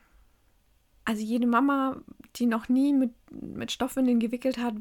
Also 1.04 1.22
jede 1.22 1.46
Mama, 1.46 2.00
die 2.36 2.46
noch 2.46 2.68
nie 2.68 2.92
mit, 2.92 3.12
mit 3.30 3.72
Stoffwindeln 3.72 4.20
gewickelt 4.20 4.58
hat, 4.58 4.74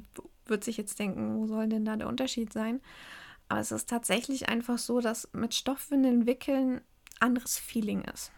wird 0.45 0.63
sich 0.63 0.78
jetzt 0.78 0.99
denken, 0.99 1.36
wo 1.36 1.47
soll 1.47 1.67
denn 1.67 1.86
da 1.86 1.95
der 1.95 2.08
Unterschied 2.08 2.54
sein? 2.54 2.82
Aber 3.47 3.60
es 3.60 3.71
ist 3.71 3.89
tatsächlich 3.89 4.47
einfach 4.47 4.78
so, 4.78 5.02
dass 5.02 5.30
mit 5.34 5.56
Stoffwindeln 5.56 6.28
wickeln 6.28 6.82
anderes 7.19 7.58
Feeling 7.58 8.04
ist. 8.04 8.32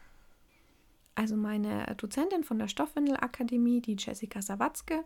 Also 1.22 1.36
meine 1.36 1.86
Dozentin 1.98 2.44
von 2.44 2.58
der 2.58 2.68
Stoffwindelakademie, 2.68 3.80
die 3.80 3.96
Jessica 3.96 4.42
Sawatzke, 4.42 5.04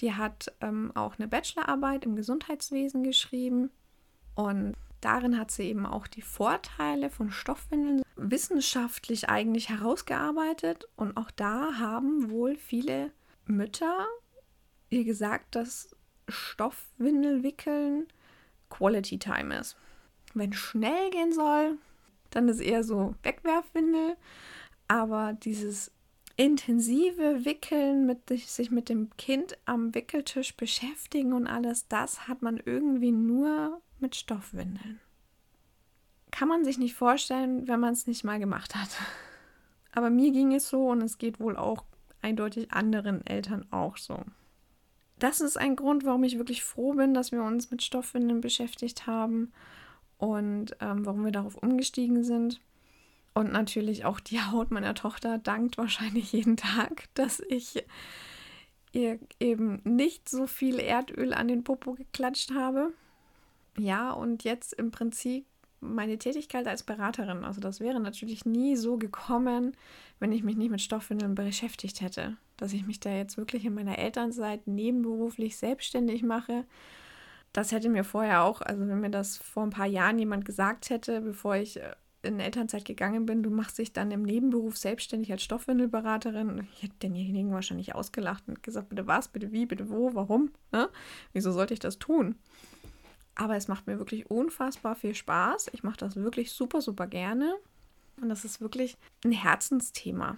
die 0.00 0.14
hat 0.14 0.50
ähm, 0.62 0.90
auch 0.94 1.18
eine 1.18 1.28
Bachelorarbeit 1.28 2.06
im 2.06 2.16
Gesundheitswesen 2.16 3.02
geschrieben 3.02 3.68
und 4.34 4.74
Darin 5.02 5.38
hat 5.38 5.50
sie 5.50 5.62
eben 5.62 5.86
auch 5.86 6.06
die 6.06 6.20
Vorteile 6.20 7.08
von 7.08 7.30
Stoffwindeln 7.30 8.02
wissenschaftlich 8.16 9.30
eigentlich 9.30 9.70
herausgearbeitet. 9.70 10.86
Und 10.94 11.16
auch 11.16 11.30
da 11.30 11.78
haben 11.78 12.30
wohl 12.30 12.54
viele 12.56 13.10
Mütter 13.46 14.06
ihr 14.90 15.04
gesagt, 15.04 15.54
dass 15.54 15.96
Stoffwindelwickeln 16.28 18.08
Quality 18.68 19.18
Time 19.18 19.58
ist. 19.58 19.78
Wenn 20.34 20.52
schnell 20.52 21.08
gehen 21.10 21.32
soll, 21.32 21.78
dann 22.28 22.48
ist 22.48 22.60
eher 22.60 22.84
so 22.84 23.14
Wegwerfwindel. 23.22 24.16
Aber 24.90 25.34
dieses 25.34 25.92
intensive 26.36 27.44
Wickeln, 27.44 28.06
mit 28.06 28.28
sich 28.28 28.72
mit 28.72 28.88
dem 28.88 29.08
Kind 29.16 29.56
am 29.64 29.94
Wickeltisch 29.94 30.56
beschäftigen 30.56 31.32
und 31.32 31.46
alles, 31.46 31.86
das 31.86 32.26
hat 32.26 32.42
man 32.42 32.56
irgendwie 32.56 33.12
nur 33.12 33.80
mit 34.00 34.16
Stoffwindeln. 34.16 34.98
Kann 36.32 36.48
man 36.48 36.64
sich 36.64 36.76
nicht 36.76 36.94
vorstellen, 36.94 37.68
wenn 37.68 37.78
man 37.78 37.92
es 37.92 38.08
nicht 38.08 38.24
mal 38.24 38.40
gemacht 38.40 38.74
hat. 38.74 38.88
Aber 39.92 40.10
mir 40.10 40.32
ging 40.32 40.52
es 40.52 40.68
so 40.68 40.88
und 40.88 41.02
es 41.02 41.18
geht 41.18 41.38
wohl 41.38 41.56
auch 41.56 41.84
eindeutig 42.20 42.72
anderen 42.72 43.24
Eltern 43.24 43.70
auch 43.70 43.96
so. 43.96 44.18
Das 45.20 45.40
ist 45.40 45.56
ein 45.56 45.76
Grund, 45.76 46.04
warum 46.04 46.24
ich 46.24 46.36
wirklich 46.36 46.64
froh 46.64 46.94
bin, 46.94 47.14
dass 47.14 47.30
wir 47.30 47.44
uns 47.44 47.70
mit 47.70 47.84
Stoffwindeln 47.84 48.40
beschäftigt 48.40 49.06
haben 49.06 49.52
und 50.18 50.76
ähm, 50.80 51.06
warum 51.06 51.24
wir 51.24 51.30
darauf 51.32 51.54
umgestiegen 51.54 52.24
sind. 52.24 52.60
Und 53.40 53.52
natürlich 53.52 54.04
auch 54.04 54.20
die 54.20 54.38
Haut 54.38 54.70
meiner 54.70 54.94
Tochter 54.94 55.38
dankt 55.38 55.78
wahrscheinlich 55.78 56.30
jeden 56.30 56.58
Tag, 56.58 57.04
dass 57.14 57.40
ich 57.40 57.82
ihr 58.92 59.18
eben 59.38 59.80
nicht 59.84 60.28
so 60.28 60.46
viel 60.46 60.78
Erdöl 60.78 61.32
an 61.32 61.48
den 61.48 61.64
Popo 61.64 61.94
geklatscht 61.94 62.52
habe. 62.52 62.92
Ja, 63.78 64.10
und 64.10 64.44
jetzt 64.44 64.74
im 64.74 64.90
Prinzip 64.90 65.46
meine 65.80 66.18
Tätigkeit 66.18 66.66
als 66.68 66.82
Beraterin. 66.82 67.46
Also 67.46 67.62
das 67.62 67.80
wäre 67.80 67.98
natürlich 67.98 68.44
nie 68.44 68.76
so 68.76 68.98
gekommen, 68.98 69.74
wenn 70.18 70.32
ich 70.32 70.42
mich 70.42 70.56
nicht 70.56 70.70
mit 70.70 70.82
Stoffwindeln 70.82 71.34
beschäftigt 71.34 72.02
hätte. 72.02 72.36
Dass 72.58 72.74
ich 72.74 72.86
mich 72.86 73.00
da 73.00 73.08
jetzt 73.08 73.38
wirklich 73.38 73.64
in 73.64 73.72
meiner 73.72 73.98
Elternzeit 73.98 74.66
nebenberuflich 74.66 75.56
selbstständig 75.56 76.22
mache. 76.22 76.66
Das 77.54 77.72
hätte 77.72 77.88
mir 77.88 78.04
vorher 78.04 78.44
auch, 78.44 78.60
also 78.60 78.86
wenn 78.86 79.00
mir 79.00 79.10
das 79.10 79.38
vor 79.38 79.62
ein 79.62 79.70
paar 79.70 79.86
Jahren 79.86 80.18
jemand 80.18 80.44
gesagt 80.44 80.90
hätte, 80.90 81.22
bevor 81.22 81.56
ich 81.56 81.78
äh, 81.78 81.94
in 82.22 82.40
Elternzeit 82.40 82.84
gegangen 82.84 83.26
bin, 83.26 83.42
du 83.42 83.50
machst 83.50 83.78
dich 83.78 83.92
dann 83.92 84.10
im 84.10 84.22
Nebenberuf 84.22 84.76
selbstständig 84.76 85.32
als 85.32 85.42
Stoffwindelberaterin. 85.42 86.68
Ich 86.74 86.82
hätte 86.82 86.94
denjenigen 87.02 87.52
wahrscheinlich 87.52 87.94
ausgelacht 87.94 88.44
und 88.46 88.62
gesagt, 88.62 88.90
bitte 88.90 89.06
was, 89.06 89.28
bitte 89.28 89.52
wie, 89.52 89.66
bitte 89.66 89.88
wo, 89.90 90.14
warum? 90.14 90.50
Ne? 90.72 90.88
Wieso 91.32 91.52
sollte 91.52 91.74
ich 91.74 91.80
das 91.80 91.98
tun? 91.98 92.36
Aber 93.34 93.56
es 93.56 93.68
macht 93.68 93.86
mir 93.86 93.98
wirklich 93.98 94.30
unfassbar 94.30 94.94
viel 94.94 95.14
Spaß. 95.14 95.70
Ich 95.72 95.82
mache 95.82 95.96
das 95.96 96.16
wirklich 96.16 96.52
super, 96.52 96.82
super 96.82 97.06
gerne. 97.06 97.54
Und 98.20 98.28
das 98.28 98.44
ist 98.44 98.60
wirklich 98.60 98.98
ein 99.24 99.32
Herzensthema. 99.32 100.36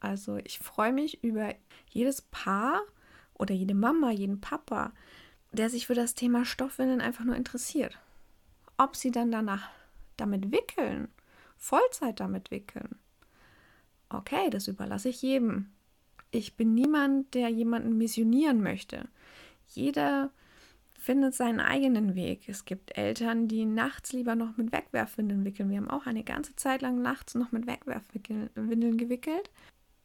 Also 0.00 0.36
ich 0.36 0.58
freue 0.58 0.92
mich 0.92 1.24
über 1.24 1.54
jedes 1.88 2.22
Paar 2.22 2.82
oder 3.34 3.54
jede 3.54 3.74
Mama, 3.74 4.10
jeden 4.10 4.40
Papa, 4.40 4.92
der 5.52 5.70
sich 5.70 5.86
für 5.86 5.94
das 5.94 6.14
Thema 6.14 6.44
Stoffwindeln 6.44 7.00
einfach 7.00 7.24
nur 7.24 7.36
interessiert. 7.36 7.98
Ob 8.76 8.94
sie 8.94 9.10
dann 9.10 9.32
danach 9.32 9.70
damit 10.20 10.52
wickeln, 10.52 11.08
Vollzeit 11.56 12.20
damit 12.20 12.50
wickeln. 12.50 12.98
Okay, 14.08 14.50
das 14.50 14.68
überlasse 14.68 15.08
ich 15.08 15.22
jedem. 15.22 15.70
Ich 16.30 16.56
bin 16.56 16.74
niemand, 16.74 17.34
der 17.34 17.48
jemanden 17.48 17.98
missionieren 17.98 18.62
möchte. 18.62 19.08
Jeder 19.66 20.30
findet 20.98 21.34
seinen 21.34 21.60
eigenen 21.60 22.14
Weg. 22.14 22.48
Es 22.48 22.64
gibt 22.64 22.98
Eltern, 22.98 23.48
die 23.48 23.64
nachts 23.64 24.12
lieber 24.12 24.34
noch 24.34 24.56
mit 24.56 24.72
Wegwerfwindeln 24.72 25.44
wickeln. 25.44 25.70
Wir 25.70 25.78
haben 25.78 25.90
auch 25.90 26.06
eine 26.06 26.24
ganze 26.24 26.54
Zeit 26.56 26.82
lang 26.82 27.00
nachts 27.00 27.34
noch 27.34 27.52
mit 27.52 27.66
Wegwerfwindeln 27.66 28.98
gewickelt, 28.98 29.50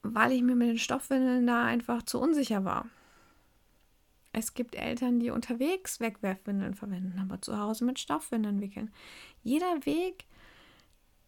weil 0.02 0.32
ich 0.32 0.42
mir 0.42 0.56
mit 0.56 0.70
den 0.70 0.78
Stoffwindeln 0.78 1.48
da 1.48 1.66
einfach 1.66 2.04
zu 2.04 2.20
unsicher 2.20 2.64
war. 2.64 2.86
Es 4.34 4.56
gibt 4.56 4.76
Eltern, 4.76 5.20
die 5.20 5.30
unterwegs 5.30 6.00
Wegwerfwindeln 6.00 6.74
verwenden, 6.74 7.20
aber 7.20 7.42
zu 7.42 7.58
Hause 7.58 7.86
mit 7.86 8.00
Stoffwindeln 8.00 8.62
wickeln. 8.62 8.92
Jeder 9.44 9.86
Weg 9.86 10.26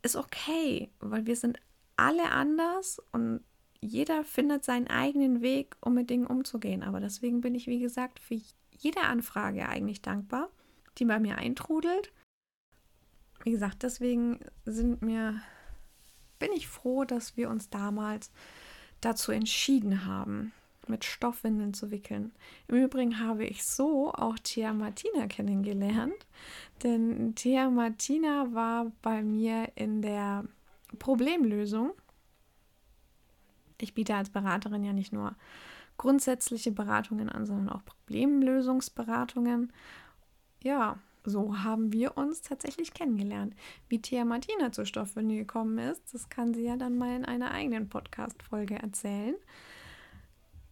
ist 0.01 0.15
okay, 0.15 0.89
weil 0.99 1.27
wir 1.27 1.35
sind 1.35 1.59
alle 1.97 2.31
anders 2.31 2.99
und 3.11 3.41
jeder 3.79 4.23
findet 4.23 4.65
seinen 4.65 4.87
eigenen 4.87 5.41
Weg, 5.41 5.75
um 5.81 5.93
mit 5.93 6.09
Dingen 6.09 6.25
umzugehen. 6.25 6.81
Aber 6.81 6.99
deswegen 6.99 7.41
bin 7.41 7.53
ich, 7.53 7.67
wie 7.67 7.79
gesagt, 7.79 8.19
für 8.19 8.39
jede 8.71 9.01
Anfrage 9.01 9.69
eigentlich 9.69 10.01
dankbar, 10.01 10.49
die 10.97 11.05
bei 11.05 11.19
mir 11.19 11.37
eintrudelt. 11.37 12.11
Wie 13.43 13.51
gesagt, 13.51 13.83
deswegen 13.83 14.39
sind 14.65 15.03
mir, 15.03 15.39
bin 16.39 16.51
ich 16.53 16.67
froh, 16.67 17.05
dass 17.05 17.37
wir 17.37 17.49
uns 17.49 17.69
damals 17.69 18.31
dazu 19.01 19.31
entschieden 19.31 20.05
haben, 20.05 20.51
mit 20.89 21.05
Stoffwindeln 21.05 21.73
zu 21.73 21.91
wickeln. 21.91 22.31
Im 22.67 22.83
Übrigen 22.83 23.19
habe 23.19 23.45
ich 23.45 23.63
so 23.63 24.11
auch 24.13 24.37
Thea 24.39 24.73
Martina 24.73 25.27
kennengelernt, 25.27 26.27
denn 26.83 27.35
Thea 27.35 27.69
Martina 27.69 28.53
war 28.53 28.91
bei 29.01 29.23
mir 29.23 29.71
in 29.75 30.01
der 30.01 30.45
Problemlösung. 30.99 31.91
Ich 33.81 33.93
biete 33.93 34.15
als 34.15 34.29
Beraterin 34.29 34.83
ja 34.83 34.93
nicht 34.93 35.11
nur 35.11 35.35
grundsätzliche 35.97 36.71
Beratungen 36.71 37.29
an, 37.29 37.45
sondern 37.45 37.69
auch 37.69 37.83
Problemlösungsberatungen. 37.85 39.71
Ja, 40.63 40.99
so 41.23 41.63
haben 41.63 41.91
wir 41.91 42.17
uns 42.17 42.41
tatsächlich 42.41 42.93
kennengelernt. 42.93 43.55
Wie 43.89 44.01
Thea 44.01 44.25
Martina 44.25 44.71
zur 44.71 44.85
Stoffwindel 44.85 45.37
gekommen 45.37 45.77
ist, 45.79 46.13
das 46.13 46.29
kann 46.29 46.53
sie 46.53 46.63
ja 46.63 46.77
dann 46.77 46.97
mal 46.97 47.15
in 47.15 47.25
einer 47.25 47.51
eigenen 47.51 47.89
Podcast-Folge 47.89 48.75
erzählen. 48.75 49.35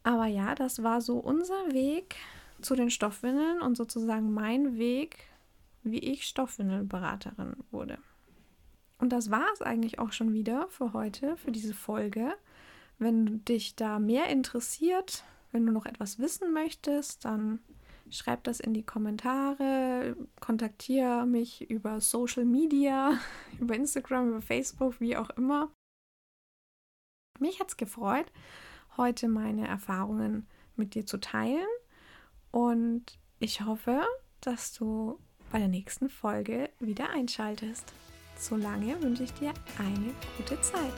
Aber 0.04 0.26
ja, 0.28 0.54
das 0.56 0.84
war 0.84 1.02
so 1.02 1.18
unser 1.18 1.72
Weg 1.72 2.16
zu 2.62 2.76
den 2.76 2.90
Stoffwindeln 2.90 3.62
und 3.62 3.76
sozusagen 3.76 4.34
mein 4.34 4.78
Weg, 4.78 5.26
wie 5.84 6.00
ich 6.00 6.26
Stoffwindelberaterin 6.26 7.56
wurde. 7.72 7.98
Und 9.00 9.10
das 9.10 9.32
war 9.32 9.46
es 9.54 9.62
eigentlich 9.62 10.00
auch 10.00 10.12
schon 10.12 10.34
wieder 10.34 10.68
für 10.70 10.94
heute, 10.94 11.36
für 11.38 11.52
diese 11.52 11.74
Folge. 11.74 12.34
Wenn 13.00 13.44
dich 13.46 13.76
da 13.76 14.00
mehr 14.00 14.28
interessiert, 14.28 15.24
wenn 15.52 15.66
du 15.66 15.72
noch 15.72 15.86
etwas 15.86 16.20
wissen 16.20 16.54
möchtest, 16.54 17.26
dann 17.26 17.60
schreib 18.10 18.44
das 18.44 18.60
in 18.60 18.74
die 18.74 18.86
Kommentare, 18.86 20.16
kontaktiere 20.40 21.26
mich 21.26 21.70
über 21.70 22.00
Social 22.00 22.46
Media, 22.46 23.18
über 23.60 23.76
Instagram, 23.76 24.30
über 24.30 24.42
Facebook, 24.42 25.00
wie 25.00 25.18
auch 25.18 25.30
immer. 25.32 25.72
Mich 27.40 27.60
hat 27.60 27.70
es 27.70 27.78
gefreut, 27.78 28.32
heute 28.98 29.28
meine 29.28 29.68
Erfahrungen 29.68 30.48
mit 30.76 30.96
dir 30.96 31.06
zu 31.06 31.20
teilen 31.20 31.68
und 32.52 33.18
ich 33.40 33.62
hoffe, 33.62 34.02
dass 34.42 34.74
du 34.74 35.20
bei 35.52 35.60
der 35.60 35.68
nächsten 35.68 36.10
Folge 36.10 36.70
wieder 36.80 37.10
einschaltest. 37.10 37.94
Solange 38.38 39.02
wünsche 39.02 39.24
ich 39.24 39.34
dir 39.34 39.54
eine 39.78 40.14
gute 40.38 40.60
Zeit. 40.62 40.94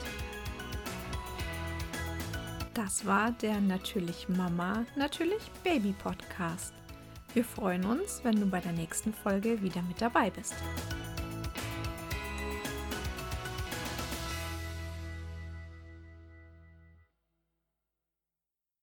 Das 2.74 3.06
war 3.06 3.32
der 3.32 3.60
Natürlich 3.60 4.28
Mama, 4.28 4.84
Natürlich 4.96 5.50
Baby 5.64 5.94
Podcast. 5.98 6.74
Wir 7.34 7.44
freuen 7.44 7.84
uns, 7.84 8.20
wenn 8.22 8.40
du 8.40 8.46
bei 8.46 8.60
der 8.60 8.72
nächsten 8.72 9.12
Folge 9.12 9.60
wieder 9.62 9.82
mit 9.82 10.00
dabei 10.00 10.30
bist. 10.30 10.54